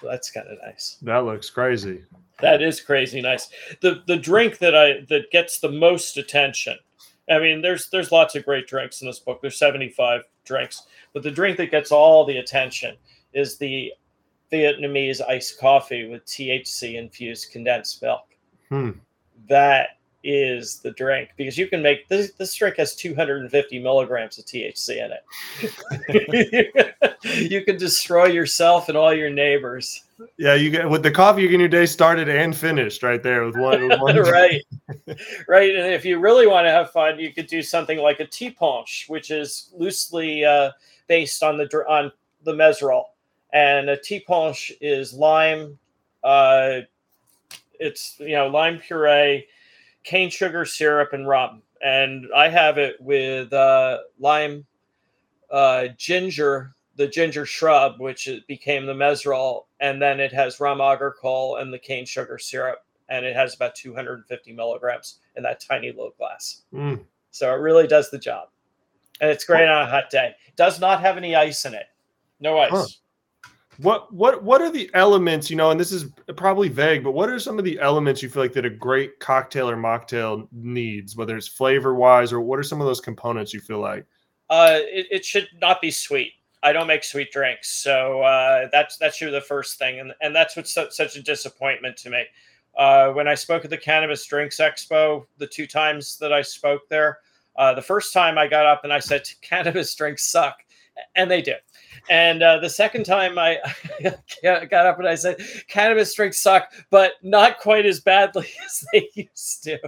[0.00, 0.98] So that's kind of nice.
[1.02, 2.02] That looks crazy.
[2.40, 3.48] That is crazy nice.
[3.80, 6.76] The the drink that I that gets the most attention.
[7.30, 9.40] I mean, there's there's lots of great drinks in this book.
[9.40, 10.82] There's 75 drinks,
[11.12, 12.96] but the drink that gets all the attention
[13.32, 13.92] is the
[14.54, 18.26] Vietnamese iced coffee with THC infused condensed milk.
[18.68, 18.90] Hmm.
[19.48, 19.88] That
[20.26, 22.32] is the drink because you can make this.
[22.32, 26.94] This drink has 250 milligrams of THC in it.
[27.50, 30.04] you can destroy yourself and all your neighbors.
[30.38, 33.44] Yeah, you get with the coffee, you get your day started and finished right there
[33.44, 33.88] with one.
[33.88, 34.62] With one right,
[35.48, 35.74] right.
[35.74, 38.50] And if you really want to have fun, you could do something like a tea
[38.50, 40.70] punch, which is loosely uh,
[41.06, 42.10] based on the on
[42.44, 43.04] the Mezzrow
[43.54, 45.78] and a tea punch is lime.
[46.22, 46.80] Uh,
[47.80, 49.46] it's you know lime puree,
[50.02, 51.62] cane sugar syrup, and rum.
[51.80, 54.66] And I have it with uh, lime,
[55.50, 61.56] uh, ginger, the ginger shrub, which became the Mezzrow, and then it has rum agricole
[61.56, 66.14] and the cane sugar syrup, and it has about 250 milligrams in that tiny little
[66.16, 66.62] glass.
[66.72, 67.04] Mm.
[67.30, 68.48] So it really does the job,
[69.20, 70.34] and it's great on a hot day.
[70.56, 71.86] Does not have any ice in it.
[72.40, 72.70] No ice.
[72.72, 72.86] Huh.
[73.78, 76.06] What what what are the elements, you know, and this is
[76.36, 79.18] probably vague, but what are some of the elements you feel like that a great
[79.20, 83.52] cocktail or mocktail needs, whether it's flavor wise or what are some of those components
[83.52, 84.06] you feel like?
[84.50, 86.32] Uh, it, it should not be sweet.
[86.62, 90.56] I don't make sweet drinks, so uh, that's that's the first thing, and and that's
[90.56, 92.24] what's so, such a disappointment to me.
[92.76, 96.88] Uh, when I spoke at the Cannabis Drinks Expo, the two times that I spoke
[96.88, 97.18] there,
[97.56, 100.56] uh, the first time I got up and I said cannabis drinks suck,
[101.14, 101.54] and they do.
[102.10, 103.58] And uh, the second time I
[104.42, 105.36] got up and I said,
[105.68, 109.78] cannabis drinks suck, but not quite as badly as they used to.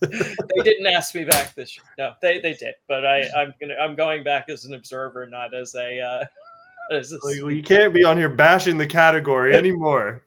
[0.00, 1.84] they didn't ask me back this year.
[1.98, 5.54] No, they, they did, but I, I'm gonna I'm going back as an observer, not
[5.54, 6.00] as a.
[6.00, 6.24] Uh,
[6.92, 10.22] as a well, you can't be on here bashing the category anymore.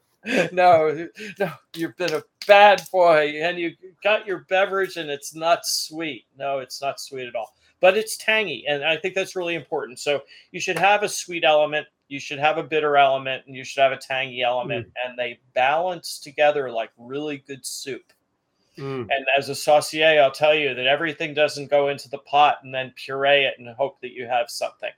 [0.52, 1.06] no,
[1.38, 6.24] no, you've been a bad boy, and you got your beverage, and it's not sweet.
[6.38, 8.64] No, it's not sweet at all but it's tangy.
[8.68, 9.98] And I think that's really important.
[9.98, 13.64] So you should have a sweet element, you should have a bitter element, and you
[13.64, 14.92] should have a tangy element, mm.
[15.04, 18.12] and they balance together like really good soup.
[18.78, 19.08] Mm.
[19.10, 22.74] And as a saucier, I'll tell you that everything doesn't go into the pot and
[22.74, 24.90] then puree it and hope that you have something.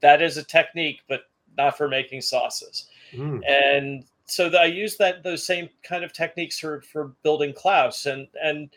[0.00, 1.22] That is a technique, but
[1.56, 2.88] not for making sauces.
[3.12, 3.40] Mm.
[3.48, 8.26] And so I use that those same kind of techniques for for building Klaus and
[8.42, 8.70] and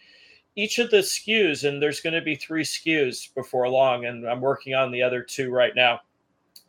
[0.56, 4.42] each of the SKUs, and there's going to be three SKUs before long, and I'm
[4.42, 6.02] working on the other two right now.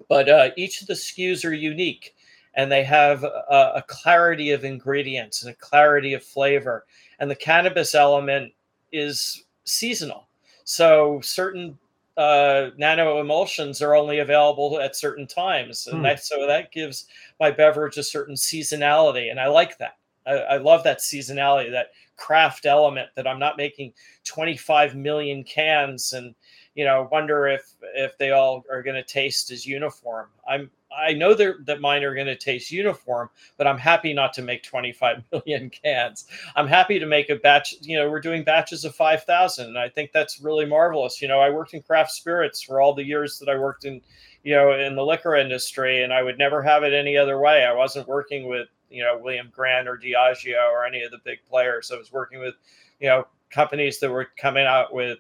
[0.09, 2.14] But uh, each of the SKUs are unique,
[2.55, 6.87] and they have a, a clarity of ingredients and a clarity of flavor.
[7.19, 8.53] And the cannabis element
[8.93, 10.29] is seasonal,
[10.64, 11.79] so certain
[12.16, 16.03] uh, nano emulsions are only available at certain times, and hmm.
[16.03, 17.07] that, so that gives
[17.38, 19.97] my beverage a certain seasonality, and I like that.
[20.27, 26.12] I, I love that seasonality, that craft element that I'm not making 25 million cans
[26.12, 26.35] and
[26.74, 30.28] you know, wonder if if they all are going to taste as uniform.
[30.48, 34.33] I'm I know that that mine are going to taste uniform, but I'm happy not
[34.35, 36.26] to make 25 million cans.
[36.56, 37.74] I'm happy to make a batch.
[37.80, 41.20] You know, we're doing batches of 5,000, and I think that's really marvelous.
[41.20, 44.00] You know, I worked in craft spirits for all the years that I worked in,
[44.44, 47.64] you know, in the liquor industry, and I would never have it any other way.
[47.64, 51.38] I wasn't working with, you know, William Grant or Diageo or any of the big
[51.48, 51.90] players.
[51.92, 52.55] I was working with,
[53.00, 55.18] you know, companies that were coming out with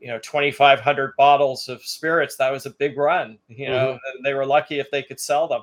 [0.00, 2.36] you know 2500 bottles of spirits.
[2.36, 4.22] That was a big run you know mm-hmm.
[4.24, 5.62] they were lucky if they could sell them.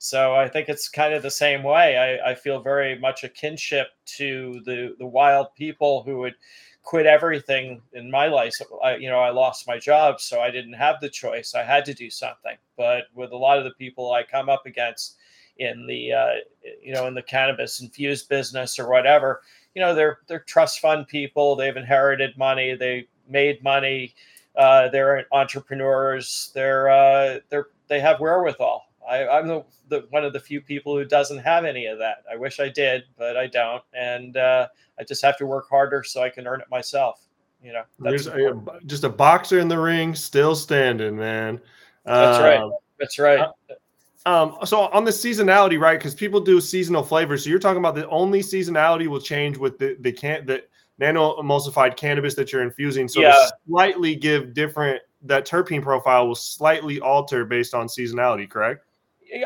[0.00, 1.96] So i think it's kind of the same way.
[1.96, 6.34] I, I, feel very much a kinship to the the wild people who would
[6.82, 8.54] quit everything in my life.
[8.82, 11.54] I, you know i lost my job so i didn't have the choice.
[11.54, 12.56] I had to do something.
[12.76, 15.16] But with a lot of the people i come up against
[15.58, 16.34] in the uh,
[16.82, 19.42] you know in the cannabis infused business or whatever
[19.74, 24.14] you know they're they're trust fund people they've inherited money they made money.
[24.56, 26.50] Uh, they're entrepreneurs.
[26.54, 28.84] They're uh, they're they have wherewithal.
[29.08, 32.24] I, I'm the, the, one of the few people who doesn't have any of that.
[32.30, 34.68] I wish I did, but I don't, and uh,
[34.98, 37.24] I just have to work harder so I can earn it myself.
[37.62, 41.60] You know, that's a, just a boxer in the ring, still standing, man.
[42.04, 42.60] That's right.
[42.60, 43.48] Um, that's right.
[44.28, 45.98] Um, so on the seasonality, right?
[45.98, 47.44] Because people do seasonal flavors.
[47.44, 50.64] So you're talking about the only seasonality will change with the the can the
[50.98, 53.08] nano emulsified cannabis that you're infusing.
[53.08, 53.34] So yeah.
[53.66, 58.84] slightly give different that terpene profile will slightly alter based on seasonality, correct?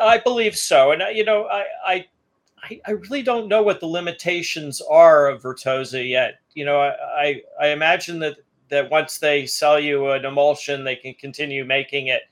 [0.01, 0.90] I believe so.
[0.90, 5.42] And uh, you know, I I I really don't know what the limitations are of
[5.42, 6.40] Vertosa yet.
[6.55, 6.90] You know, I,
[7.23, 12.09] I, I imagine that that once they sell you an emulsion, they can continue making
[12.09, 12.23] it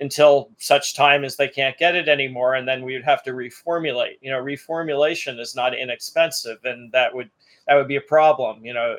[0.00, 3.32] until such time as they can't get it anymore, and then we would have to
[3.32, 4.18] reformulate.
[4.20, 7.30] You know, reformulation is not inexpensive, and that would
[7.66, 8.64] that would be a problem.
[8.64, 8.96] You know,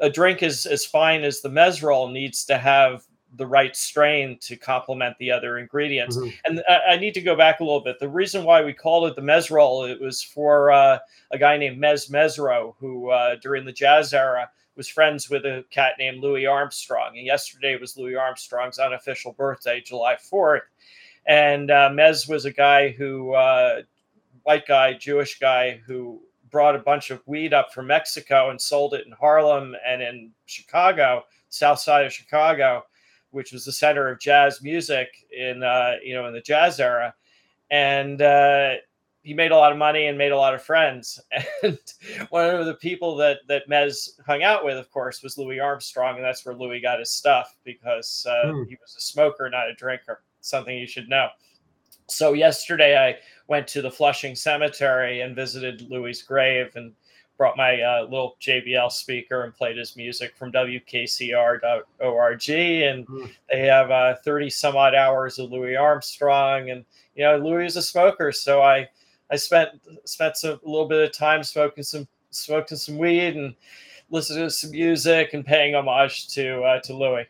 [0.00, 3.04] a drink is as fine as the Mezzrow needs to have
[3.36, 6.16] the right strain to complement the other ingredients.
[6.16, 6.30] Mm-hmm.
[6.46, 7.98] And I, I, need to go back a little bit.
[7.98, 10.98] The reason why we called it the Mezzrow, it was for uh,
[11.30, 15.64] a guy named Mezz Mezzrow, who uh, during the jazz era was friends with a
[15.70, 17.18] cat named Louis Armstrong.
[17.18, 20.60] And yesterday was Louis Armstrong's unofficial birthday, July 4th.
[21.26, 23.82] And uh, Mez was a guy who, uh,
[24.44, 28.94] white guy, Jewish guy, who brought a bunch of weed up from Mexico and sold
[28.94, 32.84] it in Harlem and in Chicago, south side of Chicago,
[33.32, 37.12] which was the center of jazz music in uh, you know in the jazz era,
[37.70, 38.74] and uh,
[39.28, 41.20] he made a lot of money and made a lot of friends.
[41.62, 41.78] And
[42.30, 46.16] one of the people that that Mez hung out with, of course, was Louis Armstrong,
[46.16, 48.66] and that's where Louis got his stuff because uh, mm.
[48.66, 50.22] he was a smoker, not a drinker.
[50.40, 51.28] Something you should know.
[52.06, 53.16] So yesterday I
[53.48, 56.94] went to the Flushing Cemetery and visited Louis' grave and
[57.36, 62.50] brought my uh, little JBL speaker and played his music from WKCR.org.
[62.50, 63.30] And mm.
[63.50, 66.70] they have uh, 30 some odd hours of Louis Armstrong.
[66.70, 68.32] And, you know, Louis is a smoker.
[68.32, 68.88] So I,
[69.30, 69.70] I spent,
[70.04, 73.54] spent some, a little bit of time smoking some, smoking some weed and
[74.10, 77.26] listening to some music and paying homage to, uh, to Louis.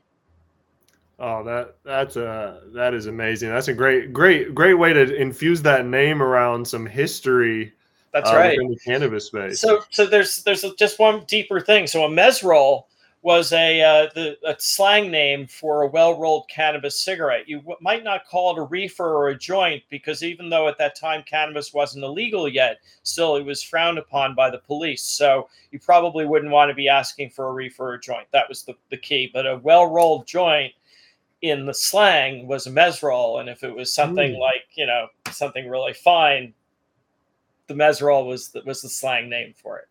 [1.21, 3.49] Oh, that that's a that is amazing.
[3.49, 7.73] That's a great great great way to infuse that name around some history.
[8.13, 9.61] That's uh, right in the cannabis space.
[9.61, 11.89] So so there's there's just one deeper thing.
[11.89, 12.85] So a Mezzrow
[13.23, 17.49] was a uh, the a slang name for a well rolled cannabis cigarette.
[17.49, 20.79] You w- might not call it a reefer or a joint because even though at
[20.79, 25.03] that time cannabis wasn't illegal yet, still it was frowned upon by the police.
[25.03, 28.29] So you probably wouldn't want to be asking for a reefer or joint.
[28.33, 29.31] That was the, the key.
[29.33, 30.73] But a well rolled joint
[31.43, 34.39] in the slang was a Mezzrow, and if it was something mm.
[34.39, 36.55] like you know something really fine,
[37.67, 39.89] the Mezzrow was the, was the slang name for it.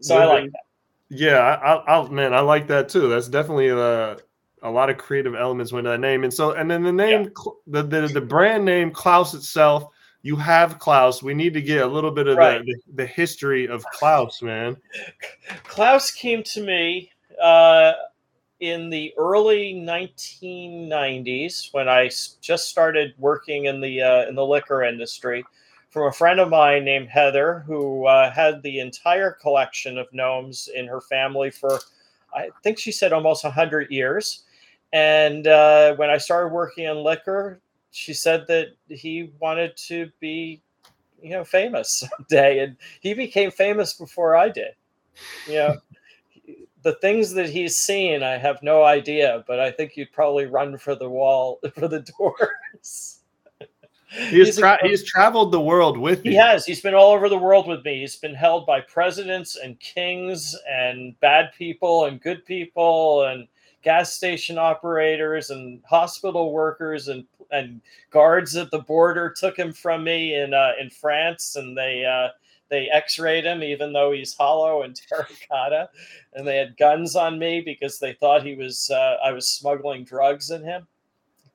[0.00, 0.67] So I like that.
[1.10, 3.08] Yeah, I, I, man, I like that too.
[3.08, 4.16] That's definitely a
[4.62, 7.52] a lot of creative elements went that name, and so and then the name, yeah.
[7.66, 9.84] the, the the brand name Klaus itself.
[10.22, 11.22] You have Klaus.
[11.22, 12.64] We need to get a little bit of right.
[12.64, 14.76] the, the, the history of Klaus, man.
[15.64, 17.10] Klaus came to me.
[17.40, 17.92] Uh,
[18.60, 24.82] in the early 1990s when I just started working in the uh, in the liquor
[24.82, 25.44] industry
[25.90, 30.68] from a friend of mine named Heather who uh, had the entire collection of gnomes
[30.74, 31.80] in her family for
[32.34, 34.44] I think she said almost 100 years
[34.92, 40.62] and uh, when I started working in liquor she said that he wanted to be
[41.22, 44.74] you know famous someday and he became famous before I did
[45.46, 45.76] you know
[46.82, 50.78] the things that he's seen, I have no idea, but I think you'd probably run
[50.78, 53.17] for the wall for the doors.
[54.10, 56.30] He's, tra- he's traveled the world with me.
[56.30, 56.64] He has.
[56.64, 58.00] He's been all over the world with me.
[58.00, 63.46] He's been held by presidents and kings and bad people and good people and
[63.82, 67.80] gas station operators and hospital workers and and
[68.10, 72.28] guards at the border took him from me in uh, in France, and they uh,
[72.68, 75.88] they X-rayed him even though he's hollow and terracotta,
[76.34, 80.04] and they had guns on me because they thought he was uh, I was smuggling
[80.04, 80.86] drugs in him.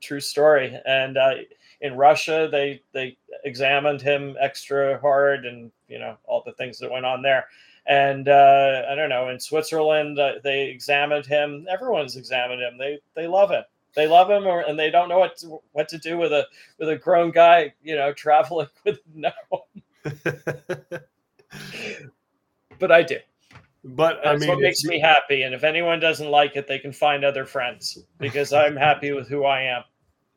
[0.02, 0.78] True story.
[0.86, 1.36] And uh,
[1.82, 6.92] in Russia, they they examined him extra hard, and you know all the things that
[6.92, 7.48] went on there.
[7.86, 11.68] And uh, I don't know in Switzerland, uh, they examined him.
[11.70, 12.78] Everyone's examined him.
[12.78, 13.64] They they love him.
[13.96, 16.48] They love him, or, and they don't know what to, what to do with a
[16.80, 19.32] with a grown guy, you know, traveling with no.
[22.80, 23.18] but I do.
[23.84, 25.44] But That's I mean, what makes me happy.
[25.44, 29.28] And if anyone doesn't like it, they can find other friends because I'm happy with
[29.28, 29.84] who I am,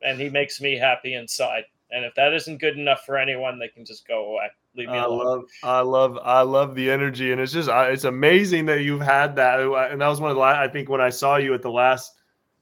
[0.06, 1.64] and he makes me happy inside.
[1.90, 4.48] And if that isn't good enough for anyone, they can just go away.
[4.74, 5.24] Leave me I alone.
[5.26, 9.36] love, I love, I love the energy, and it's just, it's amazing that you've had
[9.36, 9.60] that.
[9.60, 11.70] And that was one of the, last, I think, when I saw you at the
[11.70, 12.14] last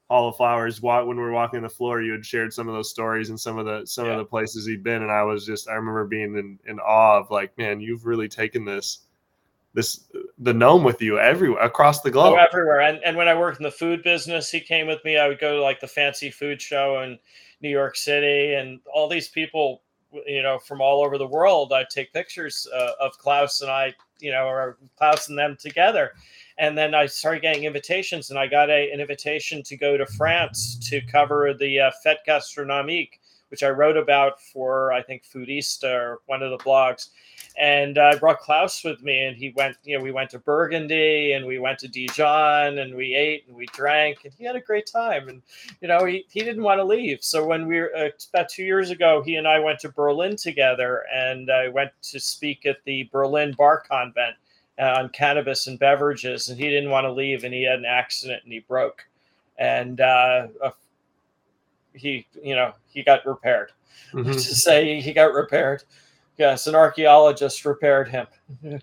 [0.09, 2.91] Hall of Flowers, when we were walking the floor, you had shared some of those
[2.91, 4.11] stories and some of the some Yeah.
[4.11, 7.17] of the places he'd been, and I was just, I remember being in, in awe
[7.17, 9.07] of like, man, you've really taken this,
[9.75, 10.05] this,
[10.39, 12.37] the gnome with you everywhere across the globe.
[12.39, 12.79] Oh, everywhere.
[12.79, 15.17] And and when I worked in the food business, he came with me.
[15.17, 17.19] I would go to like the fancy food show in
[17.61, 19.81] New York City, and all these people,
[20.25, 21.73] you know, from all over the world.
[21.73, 26.13] I'd take pictures uh, of Klaus and I, you know, or Klaus and them together.
[26.57, 30.05] And then I started getting invitations, and I got a, an invitation to go to
[30.05, 33.19] France to cover the uh, Fête Gastronomique,
[33.49, 37.09] which I wrote about for I think Foodista or one of the blogs
[37.57, 39.77] and I brought Klaus with me, and he went.
[39.83, 43.55] You know, we went to Burgundy, and we went to Dijon, and we ate and
[43.55, 45.29] we drank, and he had a great time.
[45.29, 45.41] And
[45.81, 47.23] you know, he, he didn't want to leave.
[47.23, 50.35] So when we were uh, about two years ago, he and I went to Berlin
[50.35, 54.35] together, and I went to speak at the Berlin Bar Convent
[54.79, 57.85] uh, on cannabis and beverages, and he didn't want to leave, and he had an
[57.85, 59.05] accident, and he broke,
[59.57, 60.71] and uh, uh,
[61.93, 63.71] he, you know, he got repaired
[64.13, 64.33] Mhm.
[64.33, 65.83] to say he got repaired.
[66.37, 68.27] Yes, an archaeologist repaired him.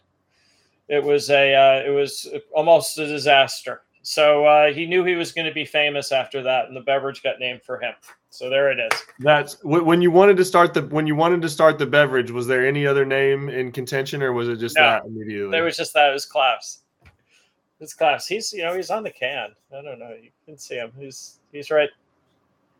[0.88, 3.82] it was a uh, it was almost a disaster.
[4.02, 7.22] So uh, he knew he was going to be famous after that, and the beverage
[7.22, 7.94] got named for him.
[8.30, 9.00] So there it is.
[9.20, 12.30] That's when you wanted to start the when you wanted to start the beverage.
[12.30, 15.50] Was there any other name in contention, or was it just No, that immediately?
[15.50, 16.10] There was just that.
[16.10, 16.80] It was Klaus.
[17.78, 18.26] It's Klaus.
[18.26, 19.50] He's you know he's on the can.
[19.76, 20.16] I don't know.
[20.20, 20.92] You can see him.
[20.98, 21.90] He's he's right.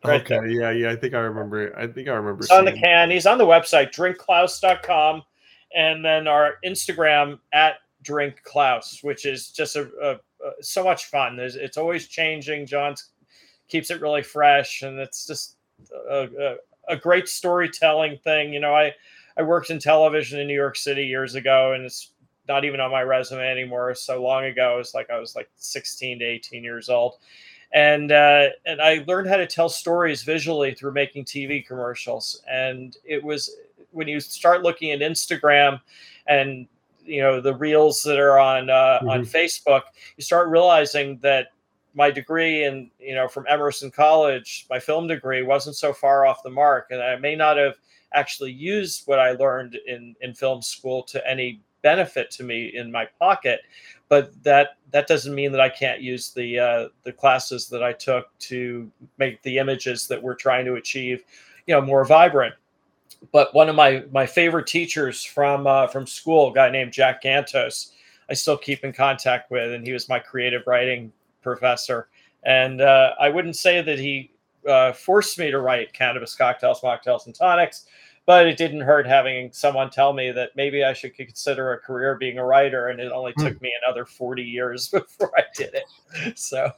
[0.05, 0.47] Right okay, there.
[0.49, 0.91] yeah, yeah.
[0.91, 1.77] I think I remember.
[1.79, 2.43] I think I remember.
[2.43, 3.11] He's on the can.
[3.11, 5.23] He's on the website drinkklaus.com,
[5.75, 10.11] and then our Instagram at drinkklaus, which is just a, a,
[10.47, 11.37] a so much fun.
[11.37, 12.67] There's, it's always changing.
[12.67, 12.95] John
[13.69, 15.57] keeps it really fresh, and it's just
[16.11, 16.29] a,
[16.89, 18.53] a, a great storytelling thing.
[18.53, 18.95] You know, I
[19.37, 22.11] I worked in television in New York City years ago, and it's
[22.49, 23.95] not even on my resume anymore.
[23.95, 27.19] So long ago, it's like I was like 16 to 18 years old
[27.73, 32.43] and uh, and I learned how to tell stories visually through making TV commercials.
[32.51, 33.51] And it was
[33.93, 35.81] when you start looking at Instagram
[36.27, 36.67] and
[37.05, 39.83] you know the reels that are on uh, on Facebook,
[40.17, 41.49] you start realizing that
[41.95, 46.43] my degree and you know from Emerson College, my film degree wasn't so far off
[46.43, 47.77] the mark, and I may not have
[48.15, 52.93] actually used what I learned in in film school to any benefit to me in
[52.93, 53.61] my pocket
[54.13, 57.93] but that that doesn't mean that I can't use the uh, the classes that I
[57.93, 61.25] took to make the images that we're trying to achieve,
[61.67, 62.55] you know, more vibrant.
[63.33, 67.23] But one of my my favorite teachers from uh, from school, a guy named Jack
[67.23, 67.93] Gantos,
[68.29, 71.13] I still keep in contact with, and he was my creative writing
[71.43, 72.09] professor.
[72.45, 74.31] And uh, I wouldn't say that he
[74.69, 77.87] uh, forced me to write cannabis cocktails, mocktails, and tonics,
[78.27, 82.17] but it didn't hurt having someone tell me that maybe I should consider a career
[82.17, 82.89] being a writer.
[82.89, 83.43] And it only Hmm.
[83.43, 86.39] took me another 40 years before I did it.
[86.39, 86.73] So,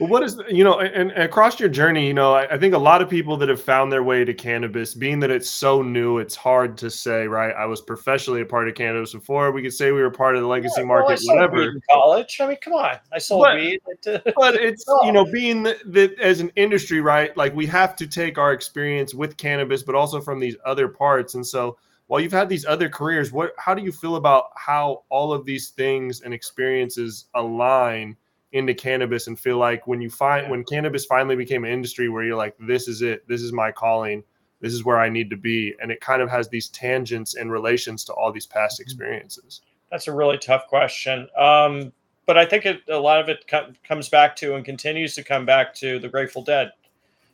[0.00, 2.72] Well, what is you know, and, and across your journey, you know, I, I think
[2.72, 5.82] a lot of people that have found their way to cannabis, being that it's so
[5.82, 7.54] new, it's hard to say, right?
[7.54, 9.52] I was professionally a part of cannabis before.
[9.52, 11.74] We could say we were part of the legacy Yeah, well, market, sold whatever.
[11.90, 12.38] college.
[12.40, 12.96] I mean, come on.
[13.12, 13.80] I sold But- weed.
[14.06, 18.06] but it's you know being that, that as an industry right like we have to
[18.06, 21.76] take our experience with cannabis but also from these other parts and so
[22.06, 25.44] while you've had these other careers what how do you feel about how all of
[25.44, 28.16] these things and experiences align
[28.52, 32.24] into cannabis and feel like when you find when cannabis finally became an industry where
[32.24, 33.26] you're like this is it.
[33.28, 34.24] This is my calling.
[34.60, 35.74] This is where i need to be.
[35.80, 39.62] And it kind of has these tangents and relations to all these past experiences.
[39.90, 41.28] That's a really tough question.
[41.38, 41.92] Um,
[42.26, 45.24] but I think it, a lot of it co- comes back to and continues to
[45.24, 46.70] come back to the Grateful Dead.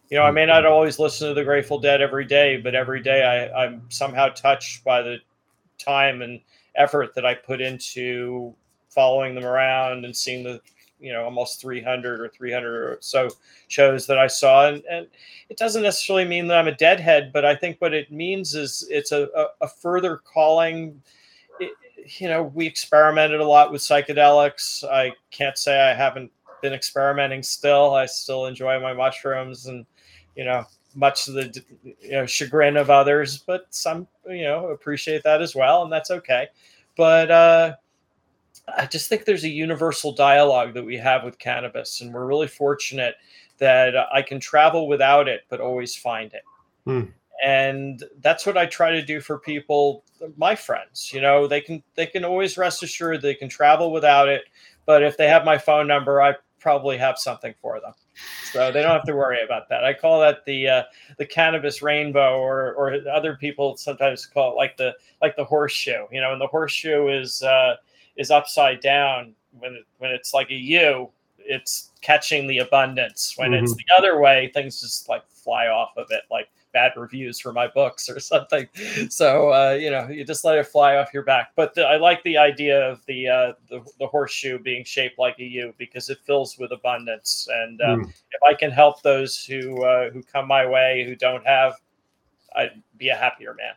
[0.09, 3.03] You know, I may not always listen to the Grateful Dead every day, but every
[3.03, 5.19] day I, I'm somehow touched by the
[5.79, 6.41] time and
[6.77, 8.55] effort that I put into
[8.89, 10.61] following them around and seeing the
[11.01, 13.29] you know almost 300 or 300 or so
[13.69, 15.07] shows that I saw, and, and
[15.49, 18.87] it doesn't necessarily mean that I'm a deadhead, but I think what it means is
[18.91, 21.03] it's a, a, a further calling.
[21.61, 21.73] It,
[22.21, 24.85] you know, we experimented a lot with psychedelics.
[24.85, 26.31] I can't say I haven't
[26.63, 27.95] been experimenting still.
[27.95, 29.87] I still enjoy my mushrooms and,
[30.35, 31.63] you know, much to the
[32.01, 35.83] you know, chagrin of others, but some, you know, appreciate that as well.
[35.83, 36.49] And that's okay.
[36.97, 37.75] But, uh,
[38.77, 42.49] I just think there's a universal dialogue that we have with cannabis, and we're really
[42.49, 43.15] fortunate
[43.59, 46.43] that I can travel without it, but always find it.
[46.85, 47.11] Hmm.
[47.45, 50.05] And that's what I try to do for people,
[50.37, 51.13] my friends.
[51.13, 54.45] You know, they can they can always rest assured they can travel without it,
[54.87, 57.93] but if they have my phone number, I probably have something for them.
[58.53, 59.85] So they don't have to worry about that.
[59.85, 60.83] I call that the uh,
[61.19, 66.07] the cannabis rainbow, or or other people sometimes call it like the like the horseshoe.
[66.11, 67.77] You know, and the horseshoe is uh,
[68.17, 73.35] is upside down when it, when it's like a U, it's catching the abundance.
[73.37, 73.65] When mm-hmm.
[73.65, 77.53] it's the other way, things just like fly off of it, like bad reviews for
[77.53, 78.69] my books or something.
[79.09, 81.53] So uh, you know, you just let it fly off your back.
[81.57, 85.39] But the, I like the idea of the, uh, the, the horseshoe being shaped like
[85.39, 87.49] a U because it fills with abundance.
[87.51, 88.09] And uh, mm.
[88.09, 91.75] if I can help those who uh, who come my way who don't have,
[92.55, 93.75] I'd be a happier man.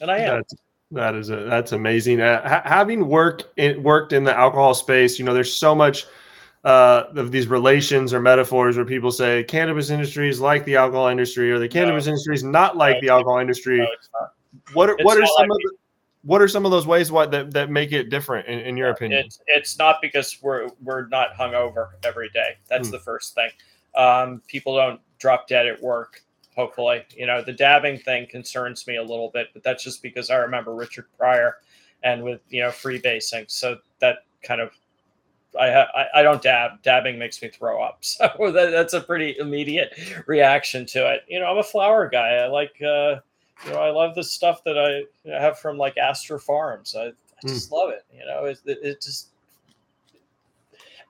[0.00, 0.36] And I am.
[0.38, 0.54] That's,
[0.92, 2.20] that is a, that's amazing.
[2.20, 6.06] Uh, ha- having worked in, worked in the alcohol space, you know, there's so much
[6.64, 11.08] uh, of these relations or metaphors where people say cannabis industry is like the alcohol
[11.08, 12.10] industry, or the cannabis no.
[12.12, 13.78] industry is not like no, the alcohol industry.
[13.78, 13.86] No,
[14.74, 15.72] what are, what are some like of the,
[16.24, 18.90] what are some of those ways what that, that make it different in, in your
[18.90, 19.24] opinion?
[19.24, 22.58] It's, it's not because we're we're not hungover every day.
[22.68, 22.92] That's hmm.
[22.92, 23.50] the first thing.
[23.96, 26.22] Um, people don't drop dead at work
[26.56, 27.04] hopefully.
[27.16, 30.36] You know, the dabbing thing concerns me a little bit, but that's just because I
[30.36, 31.58] remember Richard Pryor
[32.02, 33.50] and with, you know, freebasing.
[33.50, 34.70] So that kind of,
[35.58, 36.82] I, I, I don't dab.
[36.82, 38.00] Dabbing makes me throw up.
[38.02, 41.24] So that, that's a pretty immediate reaction to it.
[41.28, 42.36] You know, I'm a flower guy.
[42.36, 43.16] I like, uh,
[43.64, 46.96] you know, I love the stuff that I have from like Astra Farms.
[46.98, 47.12] I, I
[47.46, 47.74] just mm.
[47.74, 48.04] love it.
[48.12, 49.28] You know, it, it, it just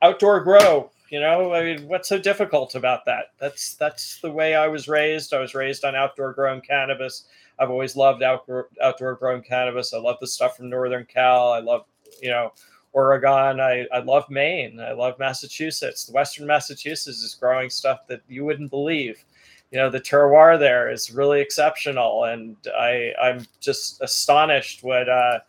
[0.02, 3.34] outdoor grow you know, I mean, what's so difficult about that?
[3.38, 5.34] That's that's the way I was raised.
[5.34, 7.26] I was raised on outdoor grown cannabis.
[7.58, 9.92] I've always loved outdoor outdoor grown cannabis.
[9.92, 11.52] I love the stuff from Northern Cal.
[11.52, 11.84] I love,
[12.22, 12.54] you know,
[12.94, 13.60] Oregon.
[13.60, 14.80] I, I love Maine.
[14.80, 16.06] I love Massachusetts.
[16.06, 19.22] The Western Massachusetts is growing stuff that you wouldn't believe.
[19.70, 22.24] You know, the terroir there is really exceptional.
[22.24, 25.40] And I, I'm just astonished what uh,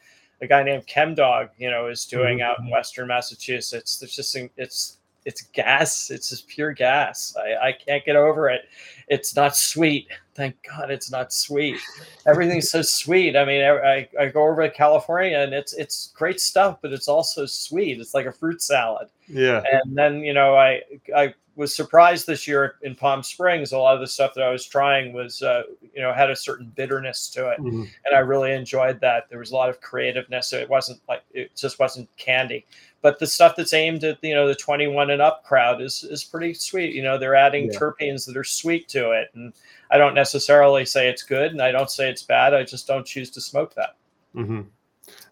[0.41, 2.51] a guy named Chemdog, you know, is doing mm-hmm.
[2.51, 4.01] out in Western Massachusetts.
[4.03, 6.11] It's just, it's it's gas.
[6.11, 7.35] It's just pure gas.
[7.37, 8.63] I, I can't get over it.
[9.07, 10.07] It's not sweet.
[10.35, 11.79] Thank God it's not sweet.
[12.25, 13.35] Everything's so sweet.
[13.35, 17.07] I mean, I, I go over to California and it's it's great stuff, but it's
[17.07, 17.99] also sweet.
[17.99, 19.09] It's like a fruit salad.
[19.27, 19.63] Yeah.
[19.71, 20.81] And then you know, I
[21.15, 23.73] I was surprised this year in Palm Springs.
[23.73, 25.63] A lot of the stuff that I was trying was, uh,
[25.93, 27.83] you know, had a certain bitterness to it, mm-hmm.
[28.05, 29.29] and I really enjoyed that.
[29.29, 30.49] There was a lot of creativeness.
[30.49, 32.65] So it wasn't like it just wasn't candy
[33.03, 36.23] but the stuff that's aimed at you know the 21 and up crowd is is
[36.23, 37.77] pretty sweet you know they're adding yeah.
[37.77, 39.53] terpenes that are sweet to it and
[39.91, 43.05] i don't necessarily say it's good and i don't say it's bad i just don't
[43.05, 43.97] choose to smoke that
[44.35, 44.61] mm-hmm.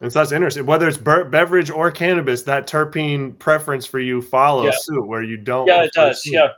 [0.01, 4.65] and so that's interesting whether it's beverage or cannabis that terpene preference for you follows
[4.65, 4.77] yeah.
[4.77, 6.49] suit where you don't yeah it does yeah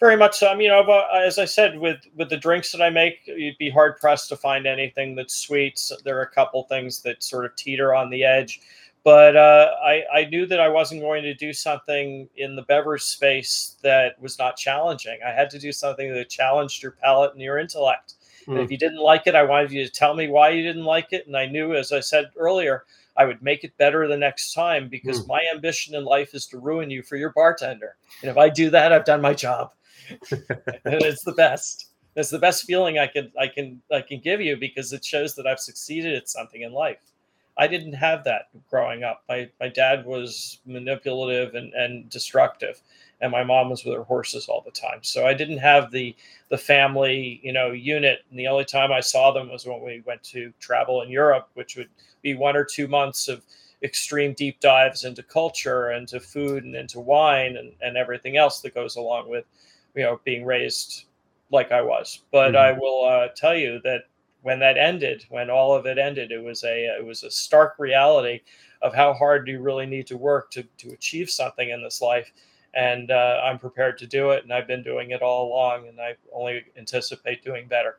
[0.00, 0.48] very much so.
[0.48, 3.20] I mean, you know, but as I said, with with the drinks that I make,
[3.24, 5.78] you'd be hard pressed to find anything that's sweet.
[5.78, 8.62] So there are a couple things that sort of teeter on the edge
[9.04, 13.02] but uh, I, I knew that I wasn't going to do something in the beverage
[13.02, 15.18] space that was not challenging.
[15.26, 18.14] I had to do something that challenged your palate and your intellect.
[18.46, 18.52] Mm.
[18.52, 18.72] And if hmm.
[18.72, 21.26] you didn't like it, I wanted you to tell me why you didn't like it.
[21.26, 22.84] And I knew, as I said earlier,
[23.16, 25.28] I would make it better the next time because mm.
[25.28, 27.96] my ambition in life is to ruin you for your bartender.
[28.22, 29.72] And if I do that, I've done my job.
[30.30, 30.42] and
[30.84, 31.90] it's the best.
[32.14, 35.34] It's the best feeling I can I can I can give you because it shows
[35.36, 37.11] that I've succeeded at something in life.
[37.56, 39.22] I didn't have that growing up.
[39.28, 42.80] My my dad was manipulative and, and destructive,
[43.20, 45.00] and my mom was with her horses all the time.
[45.02, 46.16] So I didn't have the
[46.48, 48.20] the family you know unit.
[48.30, 51.48] And the only time I saw them was when we went to travel in Europe,
[51.54, 51.90] which would
[52.22, 53.42] be one or two months of
[53.82, 58.60] extreme deep dives into culture and to food and into wine and, and everything else
[58.60, 59.44] that goes along with
[59.94, 61.04] you know being raised
[61.50, 62.20] like I was.
[62.30, 62.56] But mm-hmm.
[62.56, 64.04] I will uh, tell you that
[64.42, 67.74] when that ended, when all of it ended, it was a it was a stark
[67.78, 68.40] reality
[68.82, 72.32] of how hard you really need to work to to achieve something in this life.
[72.74, 76.00] And uh, I'm prepared to do it, and I've been doing it all along, and
[76.00, 77.98] I only anticipate doing better.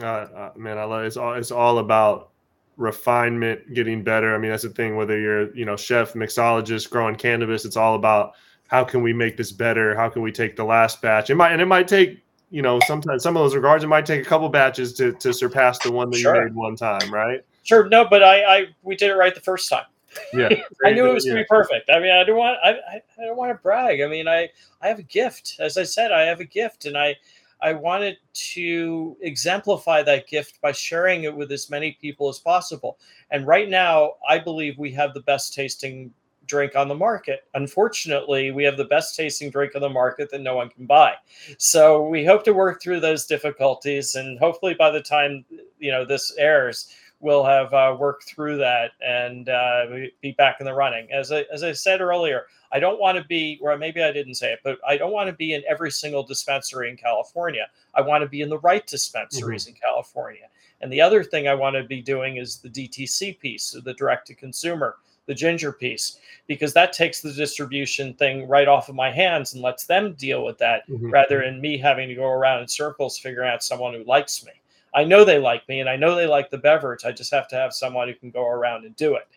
[0.00, 1.06] Uh, uh, man, I love it.
[1.06, 2.30] it's all it's all about
[2.76, 4.34] refinement, getting better.
[4.34, 4.96] I mean, that's the thing.
[4.96, 8.34] Whether you're you know chef, mixologist, growing cannabis, it's all about
[8.66, 9.96] how can we make this better?
[9.96, 11.30] How can we take the last batch?
[11.30, 14.06] It might and it might take you know sometimes some of those regards it might
[14.06, 16.34] take a couple batches to to surpass the one that sure.
[16.36, 17.44] you made one time, right?
[17.64, 17.88] Sure.
[17.88, 19.84] No, but I I we did it right the first time.
[20.32, 20.48] Yeah,
[20.84, 21.32] I knew it was yeah.
[21.32, 21.90] gonna be perfect.
[21.90, 24.00] I mean, I don't want I, I I don't want to brag.
[24.00, 24.48] I mean, I
[24.80, 25.56] I have a gift.
[25.60, 27.16] As I said, I have a gift, and I
[27.60, 32.98] I wanted to exemplify that gift by sharing it with as many people as possible.
[33.30, 36.12] And right now, I believe we have the best tasting
[36.48, 37.44] drink on the market.
[37.54, 41.14] Unfortunately, we have the best tasting drink on the market that no one can buy.
[41.58, 45.44] So we hope to work through those difficulties, and hopefully, by the time
[45.78, 49.86] you know this airs, we'll have uh, worked through that and uh,
[50.20, 51.10] be back in the running.
[51.12, 54.34] As I, as I said earlier, I don't want to be, or maybe I didn't
[54.34, 57.66] say it, but I don't want to be in every single dispensary in California.
[57.94, 59.74] I want to be in the right dispensaries mm-hmm.
[59.74, 60.48] in California.
[60.80, 63.94] And the other thing I want to be doing is the DTC piece, so the
[63.94, 64.96] direct to consumer,
[65.28, 66.18] the ginger piece,
[66.48, 70.44] because that takes the distribution thing right off of my hands and lets them deal
[70.44, 71.10] with that mm-hmm.
[71.10, 74.52] rather than me having to go around in circles figuring out someone who likes me.
[74.94, 77.04] I know they like me and I know they like the beverage.
[77.04, 79.28] I just have to have someone who can go around and do it,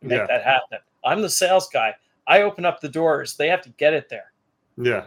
[0.00, 0.26] make yeah.
[0.26, 0.78] that happen.
[1.04, 1.94] I'm the sales guy.
[2.26, 3.36] I open up the doors.
[3.36, 4.32] They have to get it there.
[4.76, 5.06] Yeah.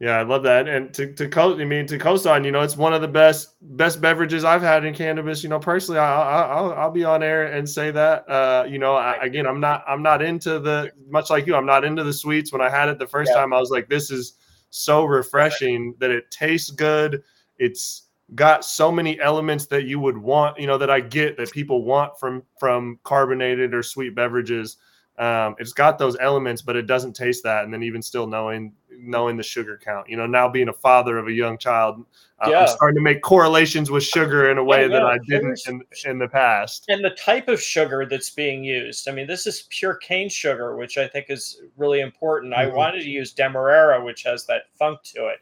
[0.00, 0.66] Yeah, I love that.
[0.66, 3.56] And to to co- I mean to Cosign, you know, it's one of the best
[3.76, 5.42] best beverages I've had in cannabis.
[5.42, 8.26] You know, personally, I, will I'll be on air and say that.
[8.26, 11.54] Uh, you know, I, again, I'm not I'm not into the much like you.
[11.54, 12.50] I'm not into the sweets.
[12.50, 13.40] When I had it the first yeah.
[13.40, 14.38] time, I was like, this is
[14.70, 17.22] so refreshing that it tastes good.
[17.58, 20.58] It's got so many elements that you would want.
[20.58, 24.78] You know, that I get that people want from from carbonated or sweet beverages.
[25.18, 27.64] Um, it's got those elements, but it doesn't taste that.
[27.64, 28.72] And then even still knowing
[29.02, 32.04] knowing the sugar count, you know, now being a father of a young child,
[32.40, 32.60] uh, yeah.
[32.60, 36.18] I'm starting to make correlations with sugar in a way that I didn't in, in
[36.18, 36.86] the past.
[36.88, 39.08] And the type of sugar that's being used.
[39.08, 42.52] I mean, this is pure cane sugar, which I think is really important.
[42.54, 42.70] Mm-hmm.
[42.70, 45.38] I wanted to use Demerara, which has that funk to it,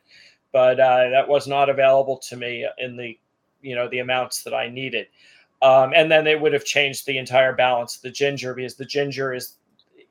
[0.52, 3.18] but uh, that was not available to me in the
[3.62, 5.06] you know the amounts that I needed.
[5.60, 8.84] Um, and then it would have changed the entire balance of the ginger because the
[8.84, 9.54] ginger is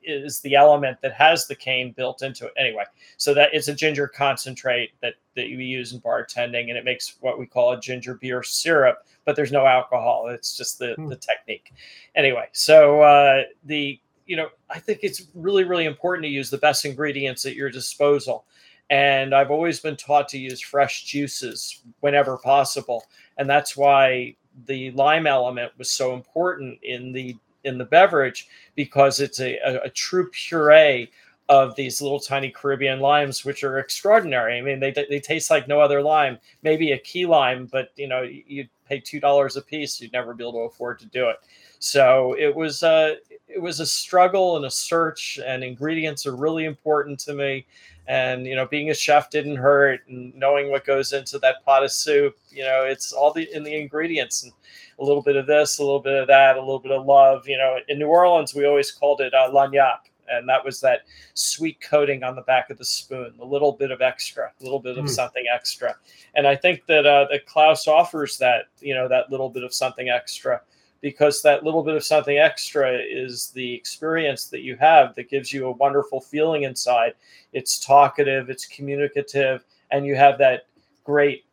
[0.02, 2.84] is the element that has the cane built into it anyway.
[3.16, 7.16] So that it's a ginger concentrate that that you use in bartending, and it makes
[7.20, 10.28] what we call a ginger beer syrup, but there's no alcohol.
[10.28, 11.08] It's just the hmm.
[11.08, 11.72] the technique.
[12.14, 16.58] Anyway, so uh, the you know I think it's really really important to use the
[16.58, 18.44] best ingredients at your disposal.
[18.90, 23.04] And I've always been taught to use fresh juices whenever possible.
[23.36, 24.34] And that's why
[24.66, 29.82] the lime element was so important in the in the beverage because it's a, a,
[29.82, 31.10] a true puree
[31.48, 34.58] of these little tiny Caribbean limes, which are extraordinary.
[34.58, 36.38] I mean, they, they taste like no other lime.
[36.62, 40.34] Maybe a key lime, but you know, you'd pay two dollars a piece, you'd never
[40.34, 41.36] be able to afford to do it.
[41.78, 43.14] So it was a uh,
[43.46, 47.66] it was a struggle and a search, and ingredients are really important to me.
[48.08, 51.84] And you know, being a chef didn't hurt, and knowing what goes into that pot
[51.84, 54.42] of soup, you know, it's all the in the ingredients.
[54.42, 54.52] And
[54.98, 57.46] a little bit of this, a little bit of that, a little bit of love.
[57.46, 61.02] You know, in New Orleans, we always called it uh, lagniappe, and that was that
[61.34, 64.80] sweet coating on the back of the spoon, a little bit of extra, a little
[64.80, 65.10] bit of mm.
[65.10, 65.94] something extra.
[66.34, 69.74] And I think that uh, that Klaus offers that, you know, that little bit of
[69.74, 70.62] something extra
[71.00, 75.52] because that little bit of something extra is the experience that you have that gives
[75.52, 77.14] you a wonderful feeling inside.
[77.52, 80.66] It's talkative, it's communicative, and you have that
[81.04, 81.44] great,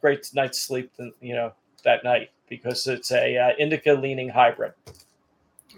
[0.00, 1.52] great night's sleep, you know,
[1.84, 4.72] that night because it's a uh, indica leaning hybrid.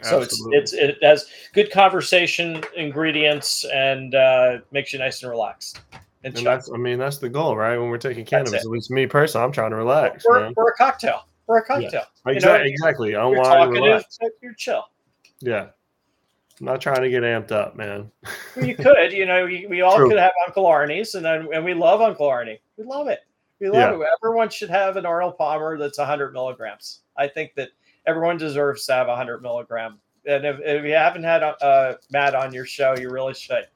[0.02, 5.80] So it's, it's it has good conversation ingredients and uh, makes you nice and relaxed.
[6.24, 7.78] And, and that's I mean that's the goal, right?
[7.78, 10.24] When we're taking cannabis, at least me personally, I'm trying to relax.
[10.26, 11.26] Or, or a cocktail.
[11.46, 11.90] Or a cocktail.
[11.92, 12.32] Yeah.
[12.32, 12.34] Exactly.
[12.34, 13.16] You know, exactly.
[13.16, 14.18] I don't want to relax.
[14.42, 14.84] You're chill.
[15.40, 15.68] Yeah.
[16.60, 18.10] I'm not trying to get amped up, man.
[18.56, 20.08] you could, you know, we, we all True.
[20.08, 22.60] could have Uncle Arnie's, and then and we love Uncle Arnie.
[22.76, 23.20] We love it.
[23.60, 24.06] We love yeah.
[24.06, 24.08] it.
[24.22, 27.00] Everyone should have an Arnold Palmer that's 100 milligrams.
[27.16, 27.70] I think that
[28.06, 29.98] everyone deserves to have 100 milligram.
[30.26, 33.66] And if, if you haven't had uh, Matt on your show, you really should.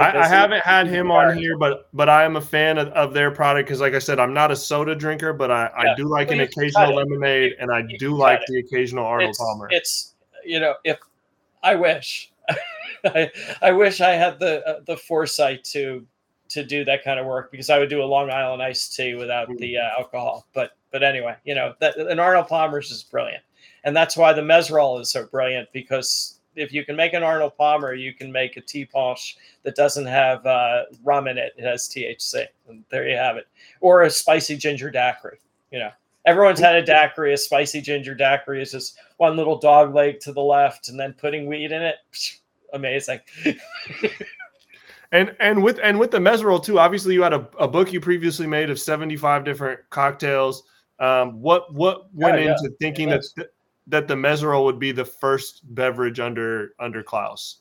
[0.00, 3.12] I, I, haven't had him on here, but but I am a fan of, of
[3.12, 5.92] their product because, like I said, I'm not a soda drinker, but I, yeah.
[5.92, 8.46] I do like an occasional lemonade, and I do like it.
[8.48, 9.68] the occasional Arnold it's, Palmer.
[9.70, 10.98] It's you know, if
[11.62, 12.32] I wish,
[13.04, 13.30] I,
[13.60, 16.06] I wish I had the uh, the foresight to
[16.48, 19.14] to do that kind of work because I would do a Long Island iced tea
[19.14, 19.58] without mm.
[19.58, 20.46] the uh, alcohol.
[20.54, 23.42] But but anyway, you know that an Arnold Palmer's is brilliant,
[23.84, 27.56] and that's why the Mezzrow is so brilliant because if you can make an Arnold
[27.56, 31.64] Palmer, you can make a tea punch that doesn't have uh, rum in it; it
[31.64, 33.48] has THC, and there you have it.
[33.80, 35.38] Or a spicy ginger daiquiri.
[35.70, 35.90] You know,
[36.26, 40.32] Everyone's had a daiquiri, a spicy ginger daiquiri is just one little dog leg to
[40.32, 41.96] the left, and then putting weed in it.
[42.74, 43.20] Amazing.
[45.12, 46.78] and and with and with the Mezzrow too.
[46.78, 50.64] Obviously, you had a, a book you previously made of seventy five different cocktails.
[50.98, 53.24] Um, what what went yeah, into thinking that
[53.90, 57.58] that the Mezzrow would be the first beverage under under Klaus?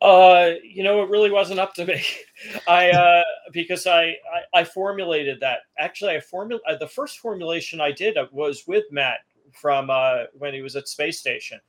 [0.00, 2.04] Uh, you know, it really wasn't up to me.
[2.68, 3.22] I uh,
[3.52, 4.16] because I,
[4.54, 5.60] I, I formulated that.
[5.78, 9.20] Actually, I formula uh, the first formulation I did was with Matt
[9.52, 11.60] from uh, when he was at space station,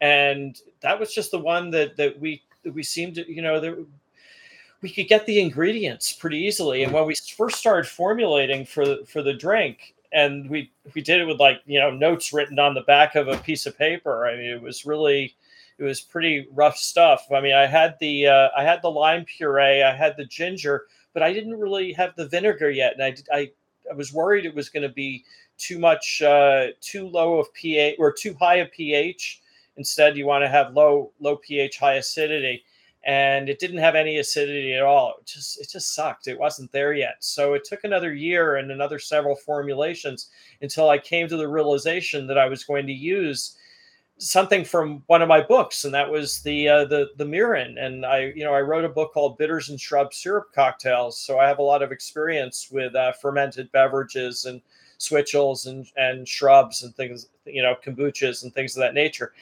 [0.00, 3.60] and that was just the one that that we that we seemed to you know
[3.60, 3.86] that
[4.82, 6.84] we could get the ingredients pretty easily.
[6.84, 11.26] And when we first started formulating for for the drink, and we we did it
[11.26, 14.26] with like you know notes written on the back of a piece of paper.
[14.26, 15.34] I mean, it was really
[15.78, 17.26] it was pretty rough stuff.
[17.32, 20.86] I mean, I had the uh, I had the lime puree, I had the ginger,
[21.14, 23.50] but I didn't really have the vinegar yet, and I I,
[23.90, 25.24] I was worried it was going to be
[25.58, 29.42] too much uh, too low of pH or too high of pH.
[29.76, 32.64] Instead, you want to have low low pH, high acidity,
[33.08, 35.14] and it didn't have any acidity at all.
[35.18, 36.28] It just it just sucked.
[36.28, 37.16] It wasn't there yet.
[37.20, 40.28] So it took another year and another several formulations
[40.60, 43.56] until I came to the realization that I was going to use
[44.18, 47.82] something from one of my books, and that was the uh, the the Mirin.
[47.82, 51.38] And I, you know, I wrote a book called Bitters and Shrub Syrup Cocktails, so
[51.38, 54.60] I have a lot of experience with uh, fermented beverages and
[54.98, 59.32] switchels and and shrubs and things, you know, kombuchas and things of that nature.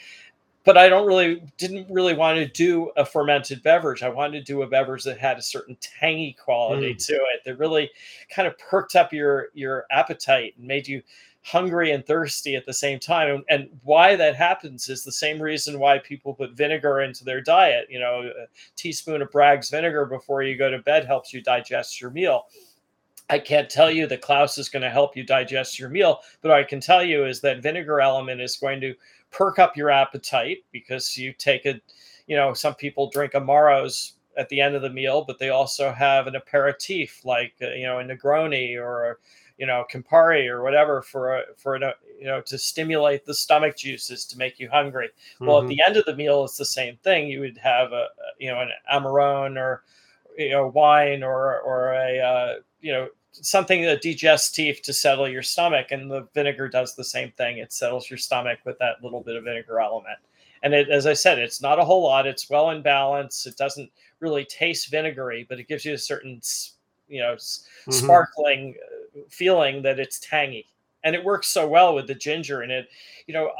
[0.66, 4.02] But I don't really didn't really want to do a fermented beverage.
[4.02, 7.06] I wanted to do a beverage that had a certain tangy quality mm.
[7.06, 7.90] to it that really
[8.28, 11.02] kind of perked up your your appetite and made you
[11.46, 13.28] hungry and thirsty at the same time.
[13.28, 17.40] And, and, why that happens is the same reason why people put vinegar into their
[17.40, 17.86] diet.
[17.88, 22.00] You know, a teaspoon of Bragg's vinegar before you go to bed helps you digest
[22.00, 22.46] your meal.
[23.30, 26.50] I can't tell you that Klaus is going to help you digest your meal, but
[26.50, 28.94] I can tell you is that vinegar element is going to
[29.30, 31.80] perk up your appetite because you take a,
[32.26, 35.92] you know, some people drink Amaros at the end of the meal, but they also
[35.92, 39.18] have an aperitif like, uh, you know, a Negroni or
[39.58, 43.76] you know Campari or whatever for a, for a, you know to stimulate the stomach
[43.76, 45.08] juices to make you hungry.
[45.08, 45.46] Mm-hmm.
[45.46, 45.68] Well, at mm-hmm.
[45.68, 47.28] the end of the meal, it's the same thing.
[47.28, 48.08] You would have a
[48.38, 49.84] you know an Amarone or
[50.36, 53.08] you know wine or or a uh, you know
[53.42, 57.58] something a digestif to settle your stomach, and the vinegar does the same thing.
[57.58, 60.18] It settles your stomach with that little bit of vinegar element.
[60.62, 62.26] And it, as I said, it's not a whole lot.
[62.26, 63.46] It's well in balance.
[63.46, 66.40] It doesn't really taste vinegary, but it gives you a certain
[67.08, 67.92] you know mm-hmm.
[67.92, 68.74] sparkling
[69.28, 70.66] feeling that it's tangy
[71.04, 72.88] and it works so well with the ginger in it
[73.26, 73.50] you know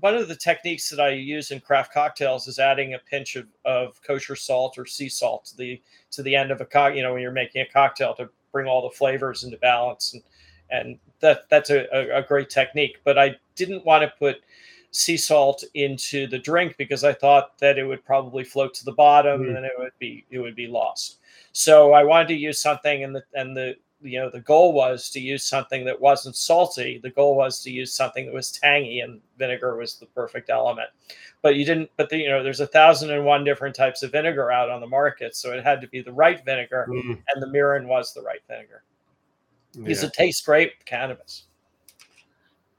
[0.00, 3.46] one of the techniques that i use in craft cocktails is adding a pinch of,
[3.64, 5.80] of kosher salt or sea salt to the
[6.10, 8.66] to the end of a cocktail you know when you're making a cocktail to bring
[8.66, 10.22] all the flavors into balance and
[10.70, 14.36] and that that's a, a, great technique but i didn't want to put
[14.90, 18.92] sea salt into the drink because i thought that it would probably float to the
[18.92, 19.56] bottom mm.
[19.56, 21.18] and it would be it would be lost
[21.52, 25.10] so i wanted to use something and the and the you know the goal was
[25.10, 29.00] to use something that wasn't salty the goal was to use something that was tangy
[29.00, 30.88] and vinegar was the perfect element
[31.42, 34.12] but you didn't but the, you know there's a thousand and one different types of
[34.12, 37.18] vinegar out on the market so it had to be the right vinegar mm.
[37.34, 38.84] and the mirin was the right vinegar
[39.72, 39.82] yeah.
[39.82, 41.47] because it tastes great cannabis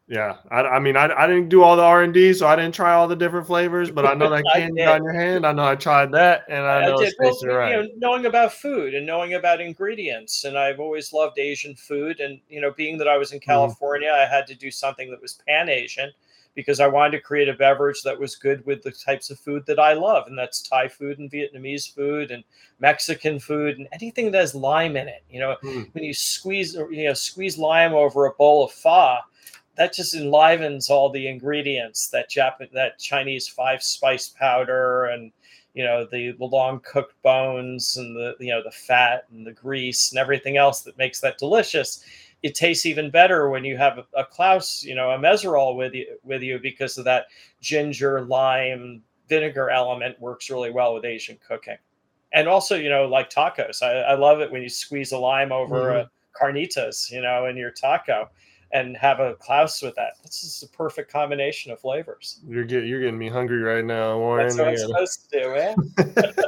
[0.09, 2.55] yeah, I, I mean, I, I didn't do all the R and D, so I
[2.55, 3.91] didn't try all the different flavors.
[3.91, 5.45] But I know that candy on your hand.
[5.45, 7.75] I know I tried that, and I, know it's well, right.
[7.75, 12.21] You know, knowing about food and knowing about ingredients, and I've always loved Asian food.
[12.21, 13.51] And you know, being that I was in mm-hmm.
[13.51, 14.33] California, mm-hmm.
[14.33, 16.09] I had to do something that was pan Asian
[16.55, 19.63] because I wanted to create a beverage that was good with the types of food
[19.67, 22.43] that I love, and that's Thai food and Vietnamese food and
[22.79, 25.23] Mexican food and anything that has lime in it.
[25.29, 25.87] You know, mm.
[25.93, 29.19] when you squeeze, you know, squeeze lime over a bowl of pho
[29.79, 35.31] that just enlivens all the ingredients that Japan that Chinese five spice powder and
[35.73, 40.11] you know the, long cooked bones and the you know the fat and the grease
[40.11, 42.03] and everything else that makes that delicious.
[42.43, 45.93] It tastes even better when you have a, a Klaus, you know, a Mezzrow with
[45.93, 47.27] you with you because of that
[47.61, 51.77] ginger lime vinegar element works really well with Asian cooking.
[52.33, 53.81] And also, you know, like tacos.
[53.81, 55.99] I, I love it when you squeeze a lime over mm-hmm.
[55.99, 58.29] a carnitas, you know, in your taco
[58.71, 60.13] and have a Klaus with that.
[60.23, 62.39] This is a perfect combination of flavors.
[62.47, 64.55] You're getting you're getting me hungry right now, Warren.
[64.55, 66.43] That's what I'm supposed to do, man.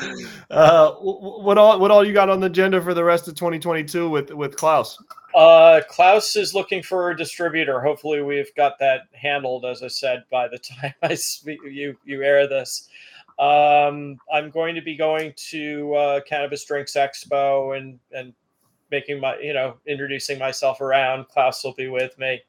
[0.50, 4.08] uh, what all what all you got on the agenda for the rest of 2022
[4.08, 4.96] with with Klaus?
[5.34, 7.80] Uh, Klaus is looking for a distributor.
[7.80, 9.64] Hopefully, we've got that handled.
[9.64, 12.88] As I said, by the time I speak, you you air this.
[13.38, 18.34] Um, I'm going to be going to uh, Cannabis Drinks Expo and and
[18.90, 21.28] making my, you know, introducing myself around.
[21.28, 22.40] Klaus will be with me.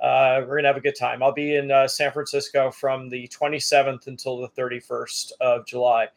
[0.00, 1.22] Uh, we're gonna have a good time.
[1.22, 6.08] I'll be in uh, San Francisco from the 27th until the 31st of July.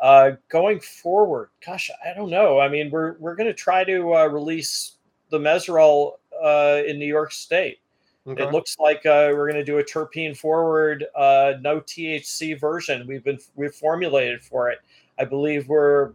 [0.00, 2.58] Uh, going forward, gosh, I don't know.
[2.58, 4.96] I mean, we're we're gonna try to uh, release
[5.30, 6.12] the Mezzrow
[6.42, 7.78] uh, in New York State.
[8.26, 8.42] Okay.
[8.42, 13.06] It looks like uh, we're going to do a terpene forward, uh, no THC version.
[13.06, 14.78] We've been we've formulated for it.
[15.18, 16.12] I believe we're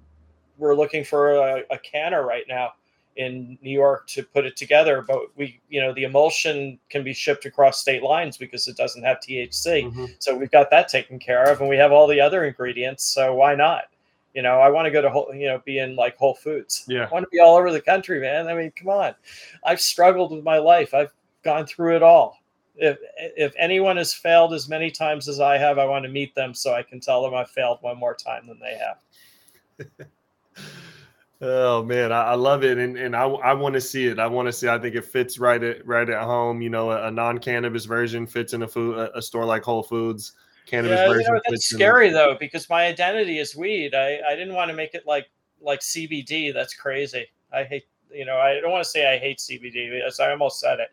[0.57, 2.73] we're looking for a, a canner right now
[3.15, 5.01] in New York to put it together.
[5.01, 9.03] But we, you know, the emulsion can be shipped across state lines because it doesn't
[9.03, 9.85] have THC.
[9.85, 10.05] Mm-hmm.
[10.19, 13.03] So we've got that taken care of, and we have all the other ingredients.
[13.03, 13.85] So why not?
[14.33, 16.83] You know, I want to go to whole, you know, be in like Whole Foods.
[16.87, 17.05] Yeah.
[17.05, 18.47] I want to be all over the country, man.
[18.47, 19.15] I mean, come on.
[19.63, 20.93] I've struggled with my life.
[20.93, 21.13] I've
[21.43, 22.39] gone through it all.
[22.75, 26.35] If if anyone has failed as many times as I have, I want to meet
[26.35, 30.07] them so I can tell them I failed one more time than they have.
[31.41, 34.19] oh man, I, I, love it, and and I, I want to see it.
[34.19, 34.67] I want to see.
[34.67, 36.61] I think it fits right at right at home.
[36.61, 39.63] You know, a, a non cannabis version fits in a food a, a store like
[39.63, 40.33] Whole Foods
[40.65, 41.25] cannabis yeah, version.
[41.27, 43.95] You know, that's scary though because my identity is weed.
[43.95, 45.29] I, I didn't want to make it like
[45.61, 46.53] like CBD.
[46.53, 47.25] That's crazy.
[47.53, 50.59] I hate you know I don't want to say I hate CBD as I almost
[50.59, 50.89] said it,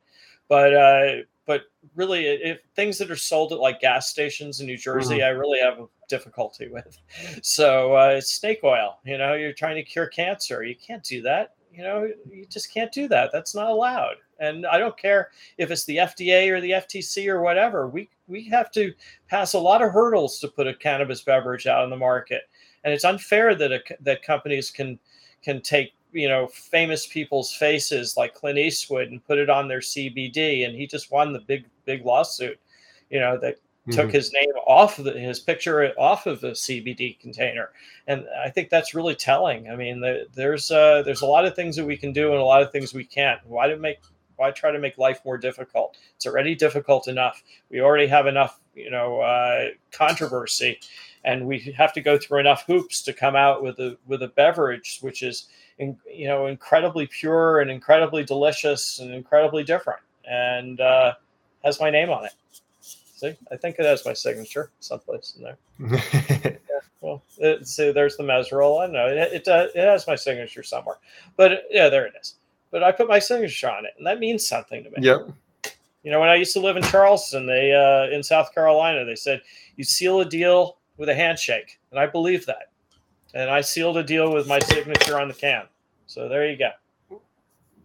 [0.49, 1.63] but uh, but
[1.95, 5.25] really if things that are sold at like gas stations in New Jersey, mm-hmm.
[5.25, 5.79] I really have
[6.13, 6.99] difficulty with.
[7.43, 8.99] So uh, it's snake oil.
[9.05, 10.63] You know, you're trying to cure cancer.
[10.63, 11.55] You can't do that.
[11.73, 13.31] You know, you just can't do that.
[13.33, 14.17] That's not allowed.
[14.39, 17.89] And I don't care if it's the FDA or the FTC or whatever.
[17.89, 18.93] We we have to
[19.29, 22.43] pass a lot of hurdles to put a cannabis beverage out in the market,
[22.85, 24.99] and it's unfair that a, that companies can
[25.43, 29.81] can take you know famous people's faces like Clint Eastwood and put it on their
[29.81, 32.59] CBD, and he just won the big big lawsuit,
[33.11, 33.57] you know that
[33.89, 34.01] mm-hmm.
[34.01, 37.71] took his name off of the, his picture off of the CBD container,
[38.07, 39.69] and I think that's really telling.
[39.69, 42.41] I mean, the, there's uh, there's a lot of things that we can do and
[42.41, 43.41] a lot of things we can't.
[43.47, 43.99] Why do make
[44.37, 45.97] why try to make life more difficult?
[46.17, 47.43] It's already difficult enough.
[47.71, 50.81] We already have enough, you know, uh, controversy,
[51.25, 54.29] and we have to go through enough hoops to come out with a with a
[54.29, 60.81] beverage which is, in, you know, incredibly pure and incredibly delicious and incredibly different, and
[60.81, 61.15] uh,
[61.65, 62.33] has my name on it.
[63.23, 65.59] See, I think it has my signature someplace in there.
[65.79, 68.83] yeah, well, it, see, there's the Mezzrow.
[68.83, 70.97] I don't know it, it, uh, it has my signature somewhere,
[71.37, 72.35] but yeah, there it is
[72.73, 74.97] but I put my signature on it, and that means something to me.
[75.01, 75.29] Yep.
[76.03, 79.15] You know, when I used to live in Charleston, they uh, in South Carolina, they
[79.15, 79.43] said
[79.77, 82.71] you seal a deal with a handshake, and I believe that.
[83.35, 85.65] And I sealed a deal with my signature on the can.
[86.07, 87.21] So there you go.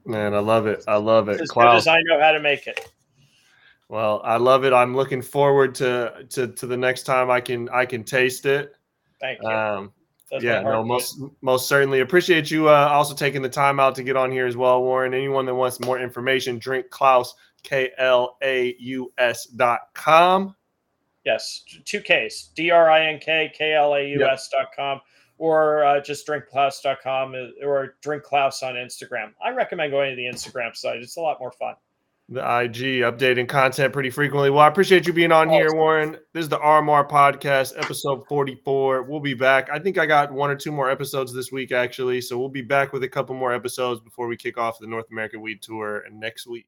[0.03, 0.83] Man, I love it.
[0.87, 1.39] I love it.
[1.39, 1.71] As Klaus.
[1.71, 2.91] good as I know how to make it.
[3.89, 4.73] Well, I love it.
[4.73, 8.75] I'm looking forward to to to the next time I can I can taste it.
[9.21, 9.49] Thank you.
[9.49, 9.93] Um,
[10.29, 14.03] that's yeah, no, most most certainly appreciate you uh, also taking the time out to
[14.03, 15.13] get on here as well, Warren.
[15.13, 17.33] Anyone that wants more information, drink Klaus
[17.63, 20.53] K L A U S dot com.
[21.23, 24.99] Yes, two Ks, D R I N K K L A U S dot com,
[25.37, 29.31] or uh, just drinkklaus.com uh, or drink Klaus on Instagram.
[29.41, 30.97] I recommend going to the Instagram site.
[30.97, 31.75] It's a lot more fun
[32.29, 34.49] the IG updating content pretty frequently.
[34.49, 36.17] Well, I appreciate you being on here, Warren.
[36.33, 39.03] This is the RMR podcast, episode 44.
[39.03, 39.69] We'll be back.
[39.69, 42.19] I think I got one or two more episodes this week, actually.
[42.19, 45.05] So we'll be back with a couple more episodes before we kick off the North
[45.09, 46.65] American Weed Tour next week.